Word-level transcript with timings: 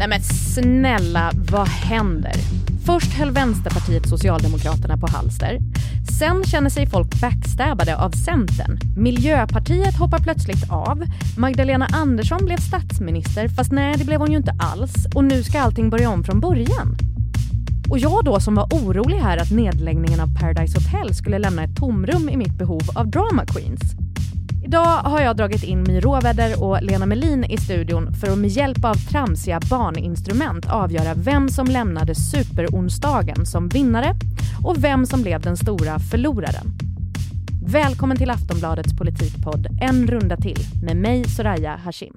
Nej 0.00 0.08
men 0.08 0.22
snälla, 0.22 1.30
vad 1.50 1.68
händer? 1.68 2.32
Först 2.86 3.12
höll 3.12 3.30
Vänsterpartiet 3.30 4.08
Socialdemokraterna 4.08 4.96
på 4.96 5.06
halster. 5.06 5.58
Sen 6.18 6.44
känner 6.44 6.70
sig 6.70 6.86
folk 6.86 7.20
backstabbade 7.20 7.96
av 7.96 8.10
Centern. 8.10 8.78
Miljöpartiet 8.96 9.98
hoppar 9.98 10.18
plötsligt 10.18 10.70
av. 10.70 11.04
Magdalena 11.38 11.86
Andersson 11.92 12.44
blev 12.44 12.56
statsminister, 12.56 13.48
fast 13.48 13.72
nej, 13.72 13.94
det 13.98 14.04
blev 14.04 14.20
hon 14.20 14.30
ju 14.30 14.36
inte 14.36 14.56
alls. 14.72 15.06
Och 15.14 15.24
nu 15.24 15.42
ska 15.42 15.60
allting 15.60 15.90
börja 15.90 16.10
om 16.10 16.24
från 16.24 16.40
början. 16.40 16.96
Och 17.90 17.98
jag 17.98 18.24
då 18.24 18.40
som 18.40 18.54
var 18.54 18.64
orolig 18.64 19.16
här 19.16 19.36
att 19.36 19.50
nedläggningen 19.50 20.20
av 20.20 20.38
Paradise 20.40 20.78
Hotel 20.78 21.14
skulle 21.14 21.38
lämna 21.38 21.64
ett 21.64 21.76
tomrum 21.76 22.28
i 22.28 22.36
mitt 22.36 22.58
behov 22.58 22.82
av 22.94 23.10
drama 23.10 23.46
queens. 23.46 23.80
Idag 24.70 24.96
har 24.96 25.20
jag 25.20 25.36
dragit 25.36 25.62
in 25.62 25.82
My 25.82 26.00
Råväder 26.00 26.62
och 26.62 26.82
Lena 26.82 27.06
Melin 27.06 27.44
i 27.44 27.56
studion 27.56 28.12
för 28.12 28.32
att 28.32 28.38
med 28.38 28.50
hjälp 28.50 28.84
av 28.84 28.94
tramsiga 28.94 29.60
barninstrument 29.70 30.66
avgöra 30.70 31.14
vem 31.14 31.48
som 31.48 31.66
lämnade 31.66 32.14
superonsdagen 32.14 33.46
som 33.46 33.68
vinnare 33.68 34.14
och 34.64 34.84
vem 34.84 35.06
som 35.06 35.22
blev 35.22 35.40
den 35.40 35.56
stora 35.56 35.98
förloraren. 35.98 36.66
Välkommen 37.64 38.16
till 38.16 38.30
Aftonbladets 38.30 38.98
politikpodd 38.98 39.66
En 39.80 40.06
runda 40.06 40.36
till 40.36 40.58
med 40.82 40.96
mig 40.96 41.24
Soraya 41.24 41.76
Hashim. 41.76 42.14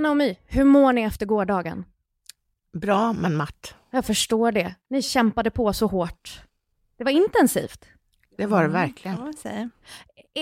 My, 0.00 0.36
hur 0.46 0.64
mår 0.64 0.92
ni 0.92 1.02
efter 1.02 1.26
gårdagen? 1.26 1.84
Bra, 2.72 3.12
men 3.12 3.36
matt. 3.36 3.74
Jag 3.90 4.04
förstår 4.04 4.52
det. 4.52 4.74
Ni 4.88 5.02
kämpade 5.02 5.50
på 5.50 5.72
så 5.72 5.86
hårt. 5.86 6.42
Det 6.96 7.04
var 7.04 7.10
intensivt. 7.10 7.84
Det 8.36 8.46
var 8.46 8.58
det 8.58 8.68
mm, 8.68 8.72
verkligen. 8.72 9.16
Mm, 9.44 9.70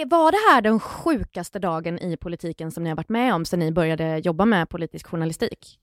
var 0.08 0.32
det 0.32 0.52
här 0.52 0.62
den 0.62 0.80
sjukaste 0.80 1.58
dagen 1.58 1.98
i 1.98 2.16
politiken 2.16 2.70
som 2.70 2.84
ni 2.84 2.88
har 2.90 2.96
varit 2.96 3.08
med 3.08 3.34
om 3.34 3.44
sedan 3.44 3.58
ni 3.58 3.72
började 3.72 4.18
jobba 4.18 4.44
med 4.44 4.68
politisk 4.68 5.06
journalistik? 5.06 5.78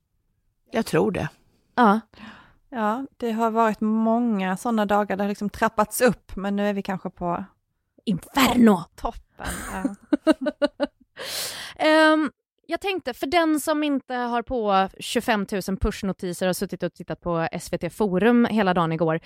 Jag 0.72 0.86
tror 0.86 1.12
det. 1.12 1.30
Ja. 1.76 2.00
Ja, 2.70 3.06
det 3.18 3.32
har 3.32 3.52
varit 3.52 3.82
många 3.82 4.58
sådana 4.58 4.86
dagar. 4.86 5.18
Det 5.18 5.24
har 5.24 5.30
liksom 5.30 5.50
trappats 5.50 6.02
upp, 6.02 6.36
men 6.36 6.56
nu 6.56 6.68
är 6.68 6.74
vi 6.74 6.82
kanske 6.82 7.10
på... 7.10 7.44
Inferno! 8.06 8.84
Toppen. 8.96 9.48
Ja. 9.72 9.96
um, 12.14 12.32
jag 12.68 12.82
tänkte, 12.82 13.14
för 13.14 13.28
den 13.28 13.60
som 13.60 13.84
inte 13.84 14.16
har 14.16 14.42
på 14.42 14.90
25 15.00 15.46
000 15.52 15.62
pushnotiser 15.78 16.48
och 16.48 16.58
suttit 16.58 16.84
och 16.84 16.94
tittat 16.94 17.22
på 17.22 17.48
SVT 17.62 17.94
Forum 17.94 18.46
hela 18.46 18.74
dagen 18.74 18.92
igår. 18.92 19.20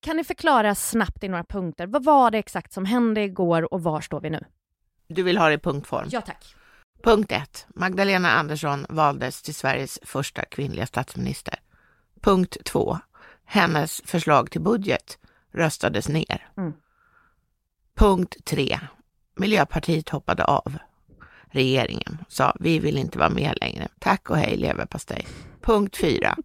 Kan 0.00 0.16
ni 0.16 0.24
förklara 0.24 0.74
snabbt 0.74 1.24
i 1.24 1.28
några 1.28 1.44
punkter, 1.44 1.86
vad 1.86 2.04
var 2.04 2.30
det 2.30 2.38
exakt 2.38 2.72
som 2.72 2.84
hände 2.84 3.22
igår 3.22 3.74
och 3.74 3.82
var 3.82 4.00
står 4.00 4.20
vi 4.20 4.30
nu? 4.30 4.44
Du 5.08 5.22
vill 5.22 5.38
ha 5.38 5.48
det 5.48 5.54
i 5.54 5.58
punktform? 5.58 6.08
Ja 6.10 6.20
tack. 6.20 6.54
Punkt 7.02 7.32
1. 7.32 7.66
Magdalena 7.74 8.30
Andersson 8.30 8.86
valdes 8.88 9.42
till 9.42 9.54
Sveriges 9.54 9.98
första 10.02 10.44
kvinnliga 10.44 10.86
statsminister. 10.86 11.54
Punkt 12.20 12.56
2. 12.64 12.98
Hennes 13.44 14.02
förslag 14.04 14.50
till 14.50 14.60
budget 14.60 15.18
röstades 15.52 16.08
ner. 16.08 16.48
Mm. 16.56 16.72
Punkt 17.94 18.36
3. 18.44 18.78
Miljöpartiet 19.34 20.08
hoppade 20.08 20.44
av 20.44 20.78
regeringen 21.52 22.18
sa 22.28 22.56
vi 22.60 22.78
vill 22.78 22.98
inte 22.98 23.18
vara 23.18 23.30
med 23.30 23.58
längre. 23.60 23.88
Tack 23.98 24.30
och 24.30 24.36
hej 24.36 24.56
leverpastej. 24.56 25.26
Punkt 25.60 25.96
fyra. 25.96 26.36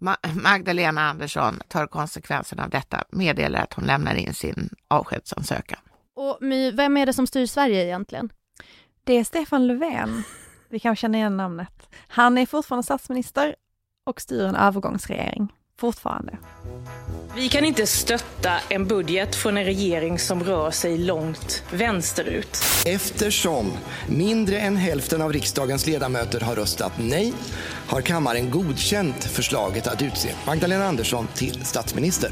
Ma 0.00 0.16
Magdalena 0.32 1.00
Andersson 1.10 1.60
tar 1.68 1.86
konsekvenserna 1.86 2.64
av 2.64 2.70
detta, 2.70 3.04
meddelar 3.10 3.60
att 3.60 3.72
hon 3.72 3.84
lämnar 3.84 4.14
in 4.14 4.34
sin 4.34 4.68
avskedsansökan. 4.88 5.78
Och 6.16 6.38
My, 6.40 6.70
vem 6.70 6.96
är 6.96 7.06
det 7.06 7.12
som 7.12 7.26
styr 7.26 7.46
Sverige 7.46 7.84
egentligen? 7.84 8.30
Det 9.04 9.12
är 9.12 9.24
Stefan 9.24 9.66
Löfven. 9.66 10.22
Vi 10.68 10.78
kanske 10.78 11.00
känner 11.00 11.18
igen 11.18 11.36
namnet. 11.36 11.88
Han 12.08 12.38
är 12.38 12.46
fortfarande 12.46 12.82
statsminister 12.82 13.54
och 14.06 14.20
styr 14.20 14.44
en 14.44 14.56
övergångsregering 14.56 15.52
fortfarande. 15.78 16.38
Vi 17.36 17.48
kan 17.48 17.64
inte 17.64 17.86
stötta 17.86 18.52
en 18.68 18.86
budget 18.86 19.36
från 19.36 19.56
en 19.56 19.64
regering 19.64 20.18
som 20.18 20.44
rör 20.44 20.70
sig 20.70 20.98
långt 20.98 21.62
vänsterut. 21.72 22.62
Eftersom 22.86 23.72
mindre 24.08 24.58
än 24.58 24.76
hälften 24.76 25.22
av 25.22 25.32
riksdagens 25.32 25.86
ledamöter 25.86 26.40
har 26.40 26.54
röstat 26.54 26.92
nej 26.98 27.32
har 27.86 28.00
kammaren 28.00 28.50
godkänt 28.50 29.24
förslaget 29.24 29.86
att 29.86 30.02
utse 30.02 30.28
Magdalena 30.46 30.86
Andersson 30.86 31.28
till 31.34 31.64
statsminister. 31.64 32.30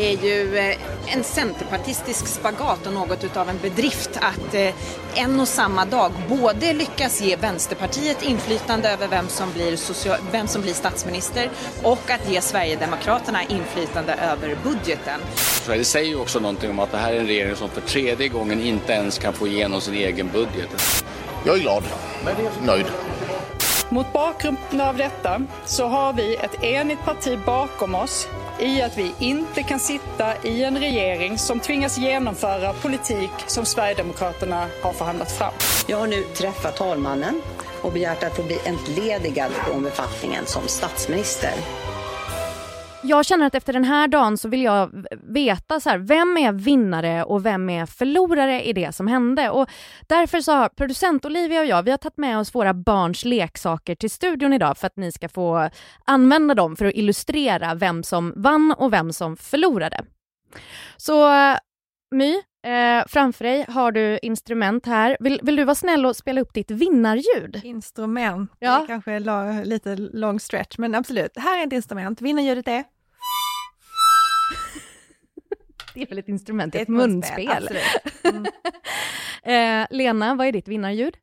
Det 0.00 0.12
är 0.12 0.24
ju 0.24 0.58
eh, 0.58 0.76
en 1.06 1.24
centerpartistisk 1.24 2.26
spagat 2.26 2.86
och 2.86 2.92
något 2.92 3.36
av 3.36 3.48
en 3.48 3.58
bedrift 3.62 4.10
att 4.20 4.54
eh, 4.54 4.74
en 5.14 5.40
och 5.40 5.48
samma 5.48 5.84
dag 5.84 6.12
både 6.28 6.72
lyckas 6.72 7.20
ge 7.20 7.36
Vänsterpartiet 7.36 8.22
inflytande 8.22 8.90
över 8.90 9.08
vem 9.08 9.28
som 9.28 9.52
blir, 9.52 9.76
social, 9.76 10.18
vem 10.32 10.46
som 10.46 10.62
blir 10.62 10.72
statsminister 10.72 11.50
och 11.82 12.10
att 12.10 12.30
ge 12.30 12.40
Sverigedemokraterna 12.40 13.42
inflytande 13.42 14.14
över 14.14 14.56
budgeten. 14.64 15.20
Det 15.66 15.84
säger 15.84 16.08
ju 16.08 16.16
också 16.16 16.40
någonting 16.40 16.70
om 16.70 16.78
att 16.78 16.92
det 16.92 16.98
här 16.98 17.12
är 17.12 17.20
en 17.20 17.26
regering 17.26 17.56
som 17.56 17.68
för 17.68 17.80
tredje 17.80 18.28
gången 18.28 18.60
inte 18.60 18.92
ens 18.92 19.18
kan 19.18 19.32
få 19.32 19.46
igenom 19.46 19.80
sin 19.80 19.94
egen 19.94 20.30
budget. 20.32 21.04
Jag 21.44 21.56
är 21.56 21.60
glad, 21.60 21.84
nöjd. 22.62 22.86
Mot 23.88 24.12
bakgrund 24.12 24.80
av 24.80 24.96
detta 24.96 25.40
så 25.64 25.86
har 25.86 26.12
vi 26.12 26.36
ett 26.36 26.64
enigt 26.64 27.04
parti 27.04 27.38
bakom 27.46 27.94
oss 27.94 28.28
i 28.62 28.82
att 28.82 28.98
vi 28.98 29.14
inte 29.18 29.62
kan 29.62 29.80
sitta 29.80 30.44
i 30.44 30.64
en 30.64 30.78
regering 30.78 31.38
som 31.38 31.60
tvingas 31.60 31.98
genomföra 31.98 32.72
politik 32.72 33.30
som 33.46 33.64
Sverigedemokraterna 33.64 34.66
har 34.82 34.92
förhandlat 34.92 35.32
fram. 35.32 35.52
Jag 35.86 35.98
har 35.98 36.06
nu 36.06 36.22
träffat 36.22 36.76
talmannen 36.76 37.42
och 37.82 37.92
begärt 37.92 38.22
att 38.22 38.36
få 38.36 38.42
bli 38.42 38.58
entledigad 38.64 39.50
från 39.52 39.82
befattningen 39.82 40.46
som 40.46 40.62
statsminister 40.68 41.52
jag 43.02 43.26
känner 43.26 43.46
att 43.46 43.54
efter 43.54 43.72
den 43.72 43.84
här 43.84 44.08
dagen 44.08 44.38
så 44.38 44.48
vill 44.48 44.62
jag 44.62 45.06
veta 45.22 45.80
så 45.80 45.90
här, 45.90 45.98
vem 45.98 46.36
är 46.36 46.52
vinnare 46.52 47.24
och 47.24 47.46
vem 47.46 47.70
är 47.70 47.86
förlorare 47.86 48.62
i 48.64 48.72
det 48.72 48.94
som 48.94 49.06
hände. 49.06 49.50
Och 49.50 49.68
därför 50.06 50.40
så 50.40 50.52
har 50.52 50.68
producent 50.68 51.24
Olivia 51.24 51.60
och 51.60 51.66
jag, 51.66 51.82
vi 51.82 51.90
har 51.90 51.98
tagit 51.98 52.16
med 52.16 52.38
oss 52.38 52.54
våra 52.54 52.74
barns 52.74 53.24
leksaker 53.24 53.94
till 53.94 54.10
studion 54.10 54.52
idag 54.52 54.78
för 54.78 54.86
att 54.86 54.96
ni 54.96 55.12
ska 55.12 55.28
få 55.28 55.70
använda 56.04 56.54
dem 56.54 56.76
för 56.76 56.84
att 56.84 56.94
illustrera 56.94 57.74
vem 57.74 58.02
som 58.02 58.32
vann 58.36 58.74
och 58.78 58.92
vem 58.92 59.12
som 59.12 59.36
förlorade. 59.36 60.04
Så 60.96 61.32
eh, 61.32 61.56
My, 62.14 62.42
eh, 62.62 63.04
framför 63.08 63.44
dig 63.44 63.64
har 63.68 63.92
du 63.92 64.18
instrument 64.22 64.86
här. 64.86 65.16
Vill, 65.20 65.40
vill, 65.42 65.56
du 65.56 65.64
vara 65.64 65.74
snäll 65.74 66.06
och 66.06 66.16
spela 66.16 66.40
upp 66.40 66.54
ditt 66.54 66.70
vinnarljud? 66.70 67.60
Instrument, 67.64 68.50
ja. 68.58 68.78
det 68.78 68.84
är 68.84 68.86
kanske 68.86 69.12
är 69.12 69.64
lite 69.64 69.96
long 69.96 70.40
stretch, 70.40 70.78
men 70.78 70.94
absolut. 70.94 71.32
Här 71.36 71.62
är 71.62 71.66
ett 71.66 71.72
instrument. 71.72 72.20
Vinnarljudet 72.20 72.68
är? 72.68 72.84
det 75.94 76.02
är 76.02 76.06
väl 76.06 76.18
ett 76.18 76.28
instrument, 76.28 76.74
ett, 76.74 76.82
ett 76.82 76.88
munspel. 76.88 77.68
Mm. 78.24 78.46
eh, 79.82 79.86
Lena, 79.90 80.34
vad 80.34 80.46
är 80.46 80.52
ditt 80.52 80.68
vinnarljud? 80.68 81.16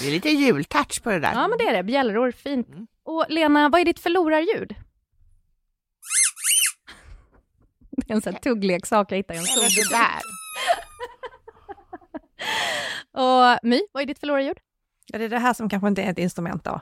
Det 0.00 0.06
är 0.06 0.10
lite 0.10 0.28
jultouch 0.30 1.02
på 1.02 1.10
det 1.10 1.18
där. 1.18 1.32
Ja, 1.32 1.48
men 1.48 1.58
det 1.58 1.64
är 1.64 1.72
det. 1.72 1.82
Bjällror, 1.82 2.30
fint. 2.30 2.68
Mm. 2.68 2.86
Och 3.02 3.26
Lena, 3.28 3.68
vad 3.68 3.80
är 3.80 3.84
ditt 3.84 4.00
förlorarljud? 4.00 4.74
Det 7.90 7.99
är 7.99 7.99
en 8.10 8.20
sån 8.22 8.32
här 8.32 8.40
tuggleksak 8.40 9.12
jag 9.12 9.16
hittade 9.16 9.38
i 9.38 9.40
en 9.40 9.46
sol. 9.46 9.64
där. 9.90 10.20
Och 13.12 13.58
My, 13.62 13.80
vad 13.92 14.02
är 14.02 14.06
ditt 14.06 14.18
förlorarljud? 14.18 14.56
Ja, 15.12 15.18
det 15.18 15.24
är 15.24 15.28
det 15.28 15.38
här 15.38 15.54
som 15.54 15.68
kanske 15.68 15.88
inte 15.88 16.02
är 16.02 16.10
ett 16.10 16.18
instrument 16.18 16.64
då. 16.64 16.80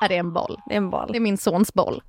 Ja, 0.00 0.08
det 0.08 0.14
är 0.14 0.18
en 0.18 0.32
boll. 0.32 0.60
Det 0.66 0.74
är 0.74 0.76
en 0.76 0.90
boll. 0.90 1.08
Det 1.12 1.18
är 1.18 1.20
min 1.20 1.38
sons 1.38 1.74
boll. 1.74 2.02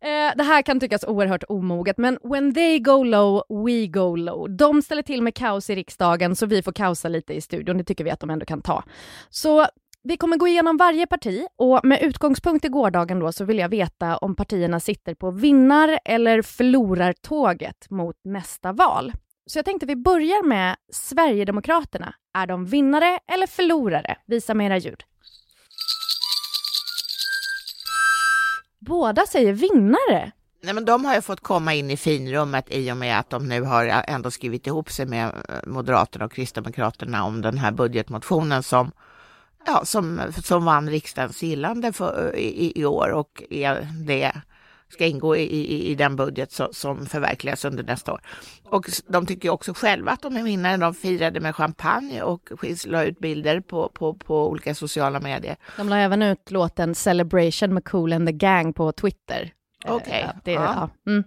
Eh, 0.00 0.36
det 0.36 0.42
här 0.42 0.62
kan 0.62 0.80
tyckas 0.80 1.04
oerhört 1.04 1.44
omoget, 1.48 1.98
men 1.98 2.18
when 2.22 2.54
they 2.54 2.78
go 2.78 3.02
low, 3.04 3.42
we 3.66 3.86
go 3.86 4.16
low. 4.16 4.56
De 4.56 4.82
ställer 4.82 5.02
till 5.02 5.22
med 5.22 5.34
kaos 5.34 5.70
i 5.70 5.74
riksdagen, 5.74 6.36
så 6.36 6.46
vi 6.46 6.62
får 6.62 6.72
kaosa 6.72 7.08
lite 7.08 7.34
i 7.34 7.40
studion. 7.40 7.78
Det 7.78 7.84
tycker 7.84 8.04
vi 8.04 8.10
att 8.10 8.20
de 8.20 8.30
ändå 8.30 8.46
kan 8.46 8.62
ta. 8.62 8.84
Så 9.30 9.66
vi 10.06 10.16
kommer 10.16 10.36
gå 10.36 10.48
igenom 10.48 10.76
varje 10.76 11.06
parti 11.06 11.46
och 11.58 11.80
med 11.84 12.02
utgångspunkt 12.02 12.64
i 12.64 12.68
gårdagen 12.68 13.18
då 13.18 13.32
så 13.32 13.44
vill 13.44 13.58
jag 13.58 13.68
veta 13.68 14.16
om 14.16 14.36
partierna 14.36 14.80
sitter 14.80 15.14
på 15.14 15.30
vinnar 15.30 15.98
eller 16.04 16.42
förlorartåget 16.42 17.90
mot 17.90 18.16
nästa 18.24 18.72
val. 18.72 19.12
Så 19.46 19.58
jag 19.58 19.64
tänkte 19.64 19.86
vi 19.86 19.96
börjar 19.96 20.42
med 20.42 20.76
Sverigedemokraterna. 20.92 22.14
Är 22.34 22.46
de 22.46 22.66
vinnare 22.66 23.18
eller 23.32 23.46
förlorare? 23.46 24.16
Visa 24.26 24.54
med 24.54 24.66
era 24.66 24.78
ljud. 24.78 25.02
Båda 28.78 29.26
säger 29.26 29.52
vinnare. 29.52 30.32
Nej, 30.62 30.74
men 30.74 30.84
de 30.84 31.04
har 31.04 31.14
ju 31.14 31.20
fått 31.20 31.40
komma 31.40 31.74
in 31.74 31.90
i 31.90 31.96
finrummet 31.96 32.66
i 32.68 32.92
och 32.92 32.96
med 32.96 33.18
att 33.18 33.30
de 33.30 33.48
nu 33.48 33.62
har 33.62 33.86
ändå 33.86 34.30
skrivit 34.30 34.66
ihop 34.66 34.90
sig 34.90 35.06
med 35.06 35.24
eh, 35.24 35.54
Moderaterna 35.66 36.24
och 36.24 36.32
Kristdemokraterna 36.32 37.24
om 37.24 37.42
den 37.42 37.58
här 37.58 37.72
budgetmotionen 37.72 38.62
som 38.62 38.92
ja, 39.66 39.84
som, 39.84 40.20
som 40.44 40.64
vann 40.64 40.90
riksdagens 40.90 41.42
gillande 41.42 41.92
för, 41.92 42.36
i, 42.36 42.72
i 42.76 42.84
år 42.84 43.12
och 43.12 43.42
är 43.50 43.88
det 44.06 44.32
ska 44.94 45.06
ingå 45.06 45.36
i, 45.36 45.42
i, 45.42 45.90
i 45.90 45.94
den 45.94 46.16
budget 46.16 46.52
som, 46.52 46.68
som 46.72 47.06
förverkligas 47.06 47.64
under 47.64 47.84
nästa 47.84 48.12
år. 48.12 48.20
Och 48.64 48.86
de 49.06 49.26
tycker 49.26 49.50
också 49.50 49.74
själva 49.74 50.12
att 50.12 50.22
de 50.22 50.36
är 50.36 50.42
vinnare. 50.42 50.76
De 50.76 50.94
firade 50.94 51.40
med 51.40 51.56
champagne 51.56 52.22
och 52.22 52.50
la 52.86 53.04
ut 53.04 53.18
bilder 53.18 53.60
på, 53.60 53.88
på, 53.88 54.14
på 54.14 54.48
olika 54.48 54.74
sociala 54.74 55.20
medier. 55.20 55.56
De 55.76 55.88
la 55.88 55.96
även 55.96 56.22
ut 56.22 56.50
låten 56.50 56.94
Celebration 56.94 57.74
med 57.74 57.84
Cool 57.84 58.12
and 58.12 58.28
the 58.28 58.32
Gang 58.32 58.72
på 58.72 58.92
Twitter. 58.92 59.52
Okej. 59.86 60.30
Okay. 60.40 60.54
Ja, 60.54 60.90
ja. 61.04 61.12
Mm. 61.12 61.24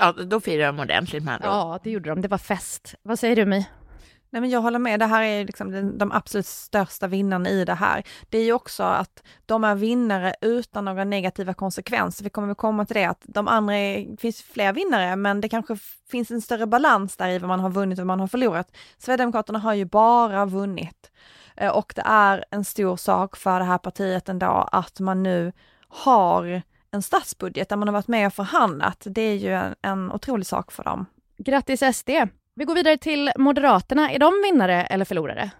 ja, 0.00 0.12
då 0.12 0.40
firade 0.40 0.66
de 0.66 0.80
ordentligt 0.80 1.24
med 1.24 1.34
andra 1.34 1.46
Ja, 1.48 1.80
det 1.84 1.90
gjorde 1.90 2.10
de. 2.10 2.20
Det 2.20 2.28
var 2.28 2.38
fest. 2.38 2.94
Vad 3.02 3.18
säger 3.18 3.36
du 3.36 3.44
My? 3.46 3.64
Nej 4.30 4.40
men 4.40 4.50
jag 4.50 4.60
håller 4.60 4.78
med, 4.78 5.00
det 5.00 5.06
här 5.06 5.22
är 5.22 5.44
liksom 5.44 5.70
de, 5.70 5.98
de 5.98 6.12
absolut 6.12 6.46
största 6.46 7.06
vinnarna 7.06 7.48
i 7.48 7.64
det 7.64 7.74
här. 7.74 8.02
Det 8.30 8.38
är 8.38 8.44
ju 8.44 8.52
också 8.52 8.82
att 8.82 9.22
de 9.46 9.64
är 9.64 9.74
vinnare 9.74 10.34
utan 10.40 10.84
några 10.84 11.04
negativa 11.04 11.54
konsekvenser. 11.54 12.24
Vi 12.24 12.30
kommer 12.30 12.48
väl 12.48 12.54
komma 12.54 12.84
till 12.86 12.96
det 12.96 13.04
att 13.04 13.22
de 13.22 13.48
andra, 13.48 13.76
är, 13.76 14.06
det 14.10 14.20
finns 14.20 14.42
fler 14.42 14.72
vinnare, 14.72 15.16
men 15.16 15.40
det 15.40 15.48
kanske 15.48 15.76
finns 16.10 16.30
en 16.30 16.40
större 16.40 16.66
balans 16.66 17.16
där 17.16 17.28
i 17.28 17.38
vad 17.38 17.48
man 17.48 17.60
har 17.60 17.70
vunnit 17.70 17.98
och 17.98 18.02
vad 18.02 18.06
man 18.06 18.20
har 18.20 18.26
förlorat. 18.26 18.76
Sverigedemokraterna 18.98 19.58
har 19.58 19.74
ju 19.74 19.84
bara 19.84 20.46
vunnit. 20.46 21.10
Eh, 21.56 21.70
och 21.70 21.92
det 21.96 22.02
är 22.04 22.44
en 22.50 22.64
stor 22.64 22.96
sak 22.96 23.36
för 23.36 23.58
det 23.58 23.64
här 23.64 23.78
partiet 23.78 24.28
ändå 24.28 24.68
att 24.72 25.00
man 25.00 25.22
nu 25.22 25.52
har 25.88 26.62
en 26.90 27.02
statsbudget 27.02 27.68
där 27.68 27.76
man 27.76 27.88
har 27.88 27.92
varit 27.92 28.08
med 28.08 28.26
och 28.26 28.34
förhandlat. 28.34 29.06
Det 29.10 29.22
är 29.22 29.34
ju 29.34 29.52
en, 29.52 29.74
en 29.82 30.12
otrolig 30.12 30.46
sak 30.46 30.72
för 30.72 30.84
dem. 30.84 31.06
Grattis 31.38 31.96
SD! 31.96 32.10
Vi 32.58 32.64
går 32.64 32.74
vidare 32.74 32.98
till 32.98 33.32
Moderaterna. 33.36 34.10
Är 34.10 34.18
de 34.18 34.42
vinnare 34.44 34.84
eller 34.84 35.04
förlorare? 35.04 35.50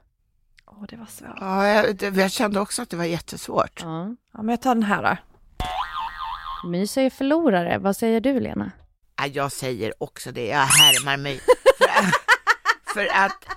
Åh, 0.67 0.83
oh, 0.83 0.87
det 0.89 0.97
var 0.97 1.07
svårt. 1.07 1.37
Ja, 1.41 1.69
jag, 1.69 2.17
jag, 2.17 2.31
kände 2.31 2.61
också 2.61 2.83
att 2.83 2.91
det 2.91 2.97
var 2.97 3.05
jättesvårt. 3.05 3.81
Ja. 3.83 4.17
ja, 4.33 4.43
men 4.43 4.49
jag 4.49 4.63
tar 4.63 4.75
den 4.75 4.85
här 4.85 5.03
då. 5.03 5.17
My 6.69 6.87
säger 6.87 7.11
förlorare. 7.11 7.79
Vad 7.79 7.97
säger 7.97 8.21
du, 8.21 8.41
Lena? 8.41 8.71
Ja, 9.17 9.27
jag 9.27 9.53
säger 9.53 10.03
också 10.03 10.33
det. 10.33 10.47
Jag 10.47 10.59
härmar 10.59 11.17
mig. 11.17 11.41
för, 11.79 12.95
för 12.95 13.09
att 13.13 13.56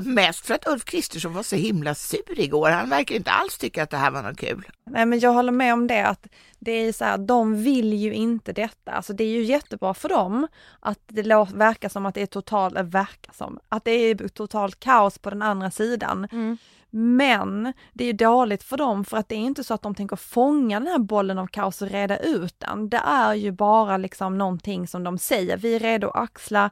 Mest 0.00 0.46
för 0.46 0.54
att 0.54 0.68
Ulf 0.68 0.84
Kristersson 0.84 1.34
var 1.34 1.42
så 1.42 1.56
himla 1.56 1.94
sur 1.94 2.40
igår. 2.40 2.70
Han 2.70 2.90
verkar 2.90 3.14
inte 3.14 3.30
alls 3.30 3.58
tycka 3.58 3.82
att 3.82 3.90
det 3.90 3.96
här 3.96 4.10
var 4.10 4.22
något 4.22 4.36
kul. 4.36 4.66
Nej, 4.84 5.06
men 5.06 5.18
jag 5.18 5.32
håller 5.32 5.52
med 5.52 5.72
om 5.72 5.86
det 5.86 6.06
att 6.06 6.26
det 6.58 6.72
är 6.72 6.92
så 6.92 7.04
här, 7.04 7.18
de 7.18 7.62
vill 7.62 7.92
ju 7.92 8.14
inte 8.14 8.52
detta. 8.52 8.92
Alltså 8.92 9.12
det 9.12 9.24
är 9.24 9.28
ju 9.28 9.42
jättebra 9.42 9.94
för 9.94 10.08
dem 10.08 10.48
att 10.80 10.98
det 11.06 11.22
verkar 11.54 11.88
som 11.88 12.06
att 12.06 12.14
det 12.14 12.22
är 12.22 12.26
totalt, 12.26 12.74
verkar 12.74 13.32
som, 13.32 13.58
att 13.68 13.84
det 13.84 13.90
är 13.90 14.28
totalt 14.28 14.80
kaos 14.80 15.18
på 15.18 15.30
den 15.30 15.42
andra 15.42 15.70
sidan. 15.70 16.28
Mm. 16.32 16.58
Men 16.90 17.72
det 17.92 18.04
är 18.04 18.12
dåligt 18.12 18.62
för 18.62 18.76
dem 18.76 19.04
för 19.04 19.16
att 19.16 19.28
det 19.28 19.34
är 19.34 19.38
inte 19.38 19.64
så 19.64 19.74
att 19.74 19.82
de 19.82 19.94
tänker 19.94 20.16
fånga 20.16 20.80
den 20.80 20.88
här 20.88 20.98
bollen 20.98 21.38
av 21.38 21.46
kaos 21.46 21.82
och 21.82 21.90
reda 21.90 22.18
ut 22.18 22.54
den. 22.58 22.88
Det 22.88 23.00
är 23.04 23.34
ju 23.34 23.52
bara 23.52 23.96
liksom 23.96 24.38
någonting 24.38 24.88
som 24.88 25.04
de 25.04 25.18
säger, 25.18 25.56
vi 25.56 25.74
är 25.74 25.78
redo 25.78 26.08
att 26.08 26.22
axla 26.22 26.70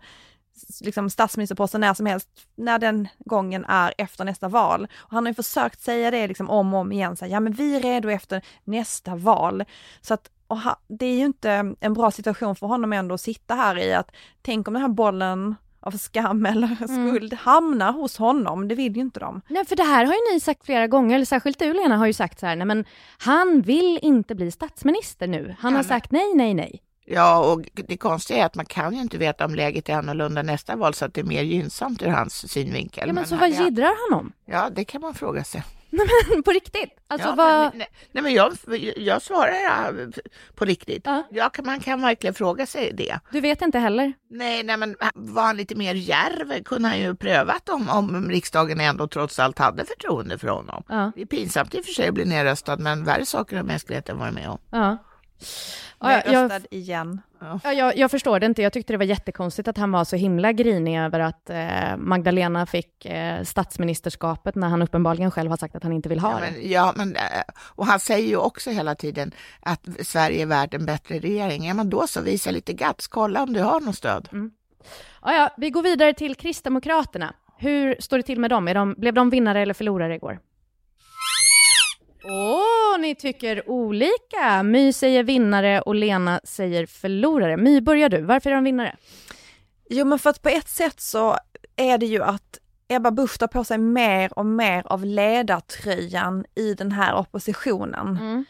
liksom 0.81 1.11
statsministerposten 1.11 1.81
när 1.81 1.95
som 1.95 2.07
helst, 2.07 2.29
när 2.57 2.79
den 2.79 3.09
gången 3.19 3.65
är 3.65 3.95
efter 3.99 4.25
nästa 4.25 4.49
val. 4.49 4.89
Och 4.95 5.11
han 5.11 5.25
har 5.25 5.31
ju 5.31 5.35
försökt 5.35 5.81
säga 5.81 6.11
det 6.11 6.27
liksom 6.27 6.51
om 6.51 6.75
och 6.75 6.81
om 6.81 6.93
igen, 6.93 7.17
så 7.17 7.25
här, 7.25 7.33
ja 7.33 7.41
men 7.41 7.53
vi 7.53 7.77
är 7.77 7.81
redo 7.81 8.09
efter 8.09 8.43
nästa 8.65 9.17
val. 9.17 9.65
Så 10.01 10.15
att 10.15 10.31
och 10.47 10.61
ha, 10.61 10.77
det 10.89 11.07
är 11.07 11.17
ju 11.17 11.25
inte 11.25 11.75
en 11.81 11.95
bra 11.95 12.11
situation 12.11 12.57
för 12.57 12.67
honom 12.67 12.93
ändå 12.93 13.15
att 13.15 13.21
sitta 13.21 13.55
här 13.55 13.79
i 13.79 13.95
att, 13.95 14.11
tänk 14.43 14.69
om 14.69 14.75
den 14.75 14.83
här 14.83 14.89
bollen 14.89 15.55
av 15.81 15.91
skam 15.91 16.47
eller 16.53 16.67
mm. 16.67 16.77
skuld 16.77 17.33
mm. 17.33 17.39
hamnar 17.43 17.93
hos 17.93 18.17
honom, 18.17 18.69
det 18.69 18.75
vill 18.75 18.97
ju 18.97 19.01
inte 19.01 19.21
de. 19.21 19.41
Nej 19.49 19.65
för 19.65 19.77
det 19.77 19.83
här 19.83 20.05
har 20.05 20.13
ju 20.13 20.35
ni 20.35 20.41
sagt 20.41 20.65
flera 20.65 20.87
gånger, 20.87 21.15
eller 21.15 21.27
särskilt 21.27 21.59
du 21.59 21.73
Lena 21.73 21.97
har 21.97 22.07
ju 22.07 22.13
sagt 22.13 22.41
så 22.41 22.47
här, 22.47 22.57
nej 22.57 22.67
men 22.67 22.85
han 23.19 23.63
vill 23.63 23.99
inte 24.03 24.35
bli 24.35 24.51
statsminister 24.51 25.27
nu. 25.27 25.57
Han 25.59 25.73
ja, 25.73 25.79
har 25.79 25.85
sagt 25.85 26.13
nej, 26.13 26.35
nej, 26.35 26.55
nej. 26.55 26.83
Ja, 27.05 27.53
och 27.53 27.63
det 27.75 27.97
konstiga 27.97 28.39
är 28.39 28.47
att 28.47 28.55
man 28.55 28.67
kan 28.67 28.95
ju 28.95 29.01
inte 29.01 29.19
veta 29.19 29.45
om 29.45 29.55
läget 29.55 29.89
är 29.89 29.95
annorlunda 29.95 30.43
nästa 30.43 30.77
val 30.77 30.95
så 30.95 31.05
att 31.05 31.15
det 31.15 31.21
är 31.21 31.25
mer 31.25 31.43
gynnsamt 31.43 32.03
ur 32.03 32.09
hans 32.09 32.53
synvinkel. 32.53 33.01
Ja, 33.01 33.07
men, 33.07 33.15
men 33.15 33.27
så 33.27 33.37
vad 33.37 33.51
jiddrar 33.51 34.11
han 34.11 34.21
om? 34.21 34.33
Ja, 34.47 34.71
det 34.71 34.85
kan 34.85 35.01
man 35.01 35.15
fråga 35.15 35.45
sig. 35.45 35.63
Nej, 35.91 36.07
men 36.31 36.43
på 36.43 36.51
riktigt? 36.51 36.91
Alltså 37.09 37.29
ja, 37.29 37.35
vad... 37.35 37.61
Men, 37.61 37.79
nej, 37.79 37.89
nej, 38.13 38.23
men 38.23 38.33
jag, 38.35 38.53
jag 38.97 39.23
svarar 39.23 40.13
på 40.55 40.65
riktigt. 40.65 41.03
Ja. 41.05 41.23
Ja, 41.31 41.51
man 41.65 41.81
kan 41.81 42.03
verkligen 42.03 42.35
fråga 42.35 42.67
sig 42.67 42.93
det. 42.95 43.19
Du 43.31 43.41
vet 43.41 43.63
inte 43.63 43.79
heller? 43.79 44.13
Nej, 44.31 44.63
nej 44.63 44.77
men 44.77 44.97
var 45.15 45.43
han 45.43 45.57
lite 45.57 45.75
mer 45.75 45.95
järv 45.95 46.63
kunde 46.63 46.89
han 46.89 47.01
ju 47.01 47.15
prövat 47.15 47.69
om, 47.69 47.89
om 47.91 48.31
riksdagen 48.31 48.81
ändå 48.81 49.09
trots 49.09 49.39
allt 49.39 49.59
hade 49.59 49.85
förtroende 49.85 50.39
för 50.39 50.49
honom. 50.49 50.83
Ja. 50.89 51.13
Det 51.15 51.23
är 51.23 51.27
pinsamt 51.27 51.75
i 51.75 51.81
och 51.81 51.85
för 51.85 51.93
sig 51.93 52.09
att 52.09 52.15
bli 52.15 52.25
nedröstad, 52.25 52.77
men 52.77 53.05
värre 53.05 53.27
saker 53.27 53.57
har 53.57 53.65
mänskligheten 53.65 54.19
varit 54.19 54.35
med 54.35 54.49
om. 54.49 54.59
Ja. 54.71 54.99
Ja, 56.01 56.23
jag, 56.25 56.35
röstad 56.35 56.67
igen. 56.71 57.21
Ja, 57.65 57.73
jag, 57.73 57.97
jag, 57.97 58.11
förstår 58.11 58.41
det 58.41 58.47
inte. 58.47 58.63
Jag 58.63 58.73
tyckte 58.73 58.93
det 58.93 58.97
var 58.97 59.05
jättekonstigt 59.05 59.69
att 59.69 59.77
han 59.77 59.93
var 59.93 60.05
så 60.05 60.17
himla 60.17 60.53
grinig 60.53 60.99
över 60.99 61.21
att 61.21 61.51
eh, 61.51 61.97
Magdalena 61.97 62.67
fick 62.67 63.05
eh, 63.05 63.43
statsministerskapet 63.43 64.55
när 64.55 64.69
han 64.69 64.83
uppenbarligen 64.83 65.31
själv 65.31 65.51
har 65.51 65.57
sagt 65.57 65.77
att 65.77 65.83
han 65.83 65.93
inte 65.93 66.09
vill 66.09 66.19
ha 66.19 66.31
ja, 66.31 66.47
det. 66.47 66.53
Men, 66.53 66.71
ja, 66.71 66.93
men, 66.97 67.17
eh, 67.17 67.23
och 67.57 67.87
han 67.87 68.01
säger 68.01 68.29
ju 68.29 68.37
också 68.37 68.71
hela 68.71 68.95
tiden 68.95 69.33
att 69.61 69.89
Sverige 70.01 70.43
är 70.43 70.47
värt 70.47 70.75
en 70.75 70.87
bättre 70.87 71.19
regering. 71.19 71.65
Ja, 71.65 71.75
men 71.75 71.91
då 71.91 72.07
så, 72.07 72.21
visa 72.21 72.51
lite 72.51 72.73
guts, 72.73 73.09
kolla 73.09 73.43
om 73.43 73.53
du 73.53 73.61
har 73.61 73.81
något 73.81 73.97
stöd. 73.97 74.29
Mm. 74.33 74.51
Ja, 75.23 75.35
ja, 75.35 75.51
vi 75.57 75.71
går 75.71 75.83
vidare 75.83 76.15
till 76.15 76.35
Kristdemokraterna. 76.35 77.35
Hur 77.57 77.97
står 78.01 78.17
det 78.17 78.23
till 78.23 78.41
med 78.41 78.51
dem? 78.51 78.69
Är 78.69 78.75
de 78.75 78.95
blev 78.99 79.15
de 79.15 79.31
vinnare 79.31 79.63
eller 79.63 79.75
förlorare 79.75 80.15
igår? 80.15 80.39
Åh, 82.27 82.95
oh, 82.95 83.01
ni 83.01 83.15
tycker 83.15 83.71
olika. 83.71 84.63
My 84.63 84.93
säger 84.93 85.23
vinnare 85.23 85.81
och 85.81 85.95
Lena 85.95 86.41
säger 86.45 86.87
förlorare. 86.87 87.57
My, 87.57 87.81
börjar 87.81 88.09
du. 88.09 88.23
Varför 88.23 88.51
är 88.51 88.55
de 88.55 88.65
vinnare? 88.65 88.97
Jo, 89.91 90.05
men 90.05 90.19
för 90.19 90.31
att 90.31 90.43
på 90.43 90.49
ett 90.49 90.69
sätt 90.69 91.01
så 91.01 91.37
är 91.77 91.99
det 91.99 92.07
ju 92.07 92.23
att 92.23 92.59
Ebba 92.89 93.11
Busch 93.11 93.39
tar 93.39 93.47
på 93.47 93.65
sig 93.65 93.79
mer 93.79 94.39
och 94.39 94.47
mer 94.47 94.83
av 94.87 95.05
ledartröjan 95.05 96.45
i 96.55 96.75
den 96.75 96.93
här 96.93 97.15
oppositionen. 97.15 98.09
Mm. 98.09 98.45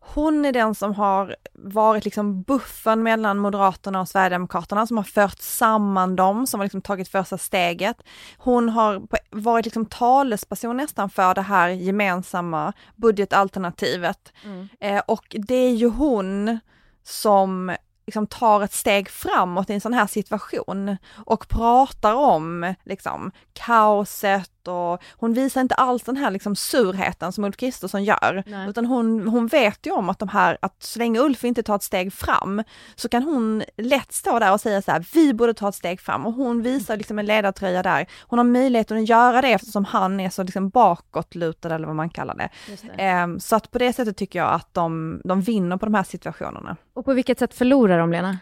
Hon 0.00 0.44
är 0.44 0.52
den 0.52 0.74
som 0.74 0.94
har 0.94 1.36
varit 1.52 2.04
liksom 2.04 2.42
buffen 2.42 3.02
mellan 3.02 3.38
Moderaterna 3.38 4.00
och 4.00 4.08
Sverigedemokraterna, 4.08 4.86
som 4.86 4.96
har 4.96 5.04
fört 5.04 5.40
samman 5.40 6.16
dem, 6.16 6.46
som 6.46 6.60
har 6.60 6.64
liksom 6.64 6.82
tagit 6.82 7.08
första 7.08 7.38
steget. 7.38 7.96
Hon 8.38 8.68
har 8.68 9.02
varit 9.30 9.64
liksom 9.64 9.86
talesperson 9.86 10.76
nästan 10.76 11.10
för 11.10 11.34
det 11.34 11.42
här 11.42 11.68
gemensamma 11.68 12.72
budgetalternativet. 12.96 14.32
Mm. 14.44 14.68
Eh, 14.80 15.02
och 15.06 15.36
det 15.38 15.54
är 15.54 15.74
ju 15.74 15.88
hon 15.88 16.58
som 17.02 17.76
liksom 18.06 18.26
tar 18.26 18.62
ett 18.62 18.72
steg 18.72 19.08
framåt 19.08 19.70
i 19.70 19.74
en 19.74 19.80
sån 19.80 19.94
här 19.94 20.06
situation 20.06 20.96
och 21.26 21.48
pratar 21.48 22.14
om 22.14 22.74
liksom 22.84 23.30
kaoset 23.52 24.59
och 24.68 25.02
hon 25.12 25.34
visar 25.34 25.60
inte 25.60 25.74
alls 25.74 26.02
den 26.02 26.16
här 26.16 26.30
liksom 26.30 26.56
surheten 26.56 27.32
som 27.32 27.44
Ulf 27.44 27.56
Kristersson 27.56 28.04
gör, 28.04 28.42
Nej. 28.46 28.70
utan 28.70 28.86
hon, 28.86 29.28
hon 29.28 29.46
vet 29.46 29.86
ju 29.86 29.90
om 29.90 30.08
att 30.08 30.18
de 30.18 30.28
här, 30.28 30.58
att 30.62 30.82
så 30.82 30.98
länge 30.98 31.20
Ulf 31.20 31.44
inte 31.44 31.62
tar 31.62 31.76
ett 31.76 31.82
steg 31.82 32.12
fram 32.12 32.62
så 32.94 33.08
kan 33.08 33.22
hon 33.22 33.62
lätt 33.76 34.12
stå 34.12 34.38
där 34.38 34.52
och 34.52 34.60
säga 34.60 34.82
så 34.82 34.90
här, 34.90 35.06
vi 35.14 35.34
borde 35.34 35.54
ta 35.54 35.68
ett 35.68 35.74
steg 35.74 36.00
fram 36.00 36.26
och 36.26 36.32
hon 36.32 36.62
visar 36.62 36.96
liksom 36.96 37.18
en 37.18 37.26
ledartröja 37.26 37.82
där. 37.82 38.06
Hon 38.20 38.38
har 38.38 38.46
möjligheten 38.46 38.98
att 38.98 39.08
göra 39.08 39.40
det 39.40 39.52
eftersom 39.52 39.84
han 39.84 40.20
är 40.20 40.30
så 40.30 40.42
liksom 40.42 40.68
bakåtlutad 40.68 41.74
eller 41.74 41.86
vad 41.86 41.96
man 41.96 42.10
kallar 42.10 42.34
det. 42.34 42.48
det. 42.66 43.02
Ehm, 43.02 43.40
så 43.40 43.56
att 43.56 43.70
på 43.70 43.78
det 43.78 43.92
sättet 43.92 44.16
tycker 44.16 44.38
jag 44.38 44.52
att 44.52 44.74
de, 44.74 45.20
de 45.24 45.40
vinner 45.40 45.76
på 45.76 45.86
de 45.86 45.94
här 45.94 46.02
situationerna. 46.02 46.76
Och 46.94 47.04
på 47.04 47.12
vilket 47.12 47.38
sätt 47.38 47.54
förlorar 47.54 47.98
de, 47.98 48.12
Lena? 48.12 48.38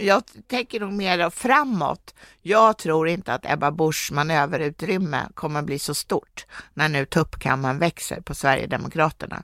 Jag 0.00 0.22
tänker 0.46 0.80
nog 0.80 0.92
mer 0.92 1.30
framåt. 1.30 2.14
Jag 2.42 2.78
tror 2.78 3.08
inte 3.08 3.34
att 3.34 3.50
Ebba 3.50 3.70
Buschs 3.70 4.10
manöverutrymme 4.10 5.28
kommer 5.34 5.62
bli 5.62 5.78
så 5.78 5.94
stort 5.94 6.46
när 6.74 6.88
nu 6.88 7.06
tuppkammaren 7.06 7.78
växer 7.78 8.20
på 8.20 8.34
Sverigedemokraterna. 8.34 9.42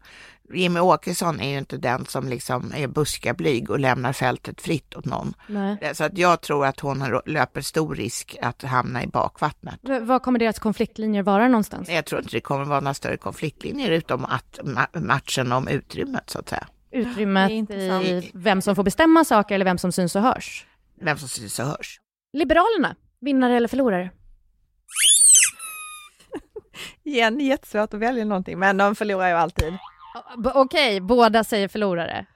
Jimmy 0.52 0.80
Åkesson 0.80 1.40
är 1.40 1.50
ju 1.50 1.59
inte 1.59 1.76
den 1.76 2.06
som 2.06 2.28
liksom 2.28 2.73
är 2.76 2.87
buskablyg 2.87 3.71
och 3.71 3.78
lämnar 3.78 4.12
fältet 4.12 4.61
fritt 4.61 4.94
åt 4.94 5.04
någon. 5.04 5.35
Nej. 5.47 5.90
Så 5.94 6.04
att 6.04 6.18
jag 6.18 6.40
tror 6.40 6.66
att 6.66 6.80
hon 6.80 7.21
löper 7.26 7.61
stor 7.61 7.94
risk 7.94 8.37
att 8.42 8.62
hamna 8.62 9.02
i 9.02 9.06
bakvattnet. 9.06 9.80
Vad 10.00 10.23
kommer 10.23 10.38
deras 10.38 10.59
konfliktlinjer 10.59 11.23
vara 11.23 11.49
någonstans? 11.49 11.88
Jag 11.88 12.04
tror 12.04 12.21
inte 12.21 12.37
det 12.37 12.40
kommer 12.40 12.64
vara 12.64 12.80
några 12.80 12.94
större 12.94 13.16
konfliktlinjer 13.16 13.90
utom 13.90 14.25
att 14.25 14.59
matchen 14.94 15.52
om 15.52 15.68
utrymmet 15.68 16.30
så 16.30 16.38
att 16.38 16.49
säga 16.49 16.66
utrymmet 16.95 17.51
i 17.71 18.31
vem 18.35 18.63
som 18.63 18.77
får 18.77 18.83
bestämma 18.83 19.25
saker 19.25 19.55
eller 19.55 19.65
vem 19.65 19.79
som 19.79 19.93
syns 19.93 20.17
och 20.17 20.23
hörs. 20.23 20.67
Vem 21.01 21.19
som 21.19 21.29
syns 21.29 21.59
och 21.59 21.67
hörs. 21.67 22.01
Liberalerna, 22.33 22.97
vinnare 23.21 23.57
eller 23.57 23.69
förlorare? 23.69 24.11
Igen, 27.05 27.41
jättesvårt 27.41 27.95
att 27.95 28.01
välja 28.01 28.25
någonting, 28.25 28.59
men 28.59 28.77
de 28.77 28.95
förlorar 28.95 29.29
ju 29.29 29.35
alltid. 29.35 29.77
Okej, 30.37 30.55
okay, 30.55 31.01
båda 31.01 31.45
säger 31.45 31.69
förlorare. 31.69 32.27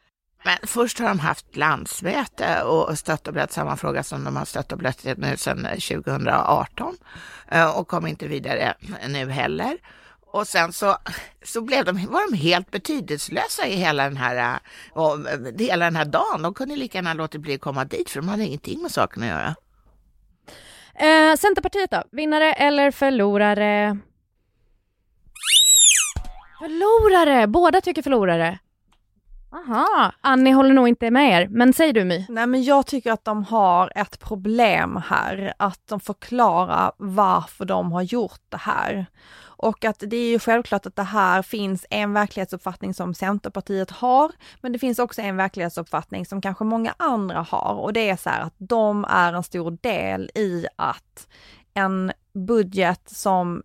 Men 0.44 0.56
först 0.62 0.98
har 0.98 1.08
de 1.08 1.18
haft 1.18 1.56
landsmöte 1.56 2.62
och 2.62 2.98
stött 2.98 3.28
och 3.28 3.32
blött 3.32 3.52
samma 3.52 3.76
fråga 3.76 4.02
som 4.02 4.24
de 4.24 4.36
har 4.36 4.44
stött 4.44 4.72
och 4.72 4.78
blött 4.78 5.04
nu 5.16 5.36
sedan 5.36 5.64
2018 5.64 6.96
eh, 7.48 7.78
och 7.78 7.88
kom 7.88 8.06
inte 8.06 8.28
vidare 8.28 8.74
nu 9.08 9.30
heller. 9.30 9.78
Och 10.32 10.46
sen 10.46 10.72
så, 10.72 10.96
så 11.44 11.60
blev 11.60 11.84
de, 11.84 12.06
var 12.06 12.30
de 12.30 12.36
helt 12.36 12.70
betydelselösa 12.70 13.66
i 13.66 13.76
hela 13.76 14.04
den, 14.04 14.16
här, 14.16 14.58
och, 14.92 15.18
hela 15.58 15.84
den 15.84 15.96
här 15.96 16.04
dagen. 16.04 16.42
De 16.42 16.54
kunde 16.54 16.76
lika 16.76 16.98
gärna 16.98 17.14
låta 17.14 17.38
bli 17.38 17.54
att 17.54 17.60
komma 17.60 17.84
dit 17.84 18.10
för 18.10 18.20
de 18.20 18.28
hade 18.28 18.44
ingenting 18.44 18.82
med 18.82 18.90
saken 18.90 19.22
att 19.22 19.28
göra. 19.28 19.54
Eh, 20.94 21.36
Centerpartiet 21.36 21.90
då? 21.90 22.02
Vinnare 22.12 22.52
eller 22.52 22.90
förlorare? 22.90 23.98
Förlorare! 26.58 27.46
Båda 27.46 27.80
tycker 27.80 28.02
förlorare. 28.02 28.58
Aha, 29.52 30.12
Annie 30.20 30.52
håller 30.52 30.74
nog 30.74 30.88
inte 30.88 31.10
med 31.10 31.42
er, 31.42 31.48
men 31.48 31.72
säg 31.72 31.92
du 31.92 32.04
My. 32.04 32.26
Nej 32.28 32.46
men 32.46 32.62
jag 32.62 32.86
tycker 32.86 33.12
att 33.12 33.24
de 33.24 33.44
har 33.44 33.92
ett 33.94 34.20
problem 34.20 35.02
här, 35.06 35.54
att 35.56 35.80
de 35.86 36.00
förklarar 36.00 36.92
varför 36.96 37.64
de 37.64 37.92
har 37.92 38.02
gjort 38.02 38.40
det 38.48 38.56
här. 38.56 39.06
Och 39.58 39.84
att 39.84 40.02
det 40.06 40.16
är 40.16 40.30
ju 40.30 40.38
självklart 40.38 40.86
att 40.86 40.96
det 40.96 41.02
här 41.02 41.42
finns 41.42 41.86
en 41.90 42.12
verklighetsuppfattning 42.12 42.94
som 42.94 43.14
Centerpartiet 43.14 43.90
har, 43.90 44.32
men 44.60 44.72
det 44.72 44.78
finns 44.78 44.98
också 44.98 45.22
en 45.22 45.36
verklighetsuppfattning 45.36 46.26
som 46.26 46.40
kanske 46.40 46.64
många 46.64 46.94
andra 46.96 47.40
har. 47.40 47.74
Och 47.74 47.92
det 47.92 48.08
är 48.10 48.16
så 48.16 48.30
här 48.30 48.40
att 48.40 48.54
de 48.58 49.04
är 49.08 49.32
en 49.32 49.42
stor 49.42 49.78
del 49.80 50.30
i 50.34 50.66
att 50.76 51.28
en 51.74 52.12
budget 52.46 53.02
som, 53.06 53.62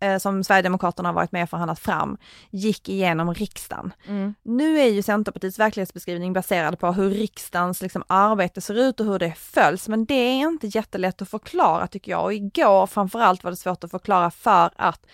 eh, 0.00 0.18
som 0.18 0.44
Sverigedemokraterna 0.44 1.08
har 1.08 1.14
varit 1.14 1.32
med 1.32 1.42
och 1.42 1.50
förhandlat 1.50 1.78
fram 1.78 2.16
gick 2.50 2.88
igenom 2.88 3.34
riksdagen. 3.34 3.92
Mm. 4.08 4.34
Nu 4.42 4.78
är 4.78 4.88
ju 4.88 5.02
Centerpartiets 5.02 5.58
verklighetsbeskrivning 5.58 6.32
baserad 6.32 6.78
på 6.78 6.92
hur 6.92 7.10
riksdagens 7.10 7.82
liksom, 7.82 8.04
arbete 8.06 8.60
ser 8.60 8.74
ut 8.74 9.00
och 9.00 9.06
hur 9.06 9.18
det 9.18 9.32
följs, 9.32 9.88
men 9.88 10.04
det 10.04 10.14
är 10.14 10.38
inte 10.38 10.66
jättelätt 10.66 11.22
att 11.22 11.28
förklara 11.28 11.86
tycker 11.86 12.12
jag. 12.12 12.24
Och 12.24 12.34
igår 12.34 12.86
framförallt 12.86 13.44
var 13.44 13.50
det 13.50 13.56
svårt 13.56 13.84
att 13.84 13.90
förklara 13.90 14.30
för 14.30 14.70
att 14.76 15.06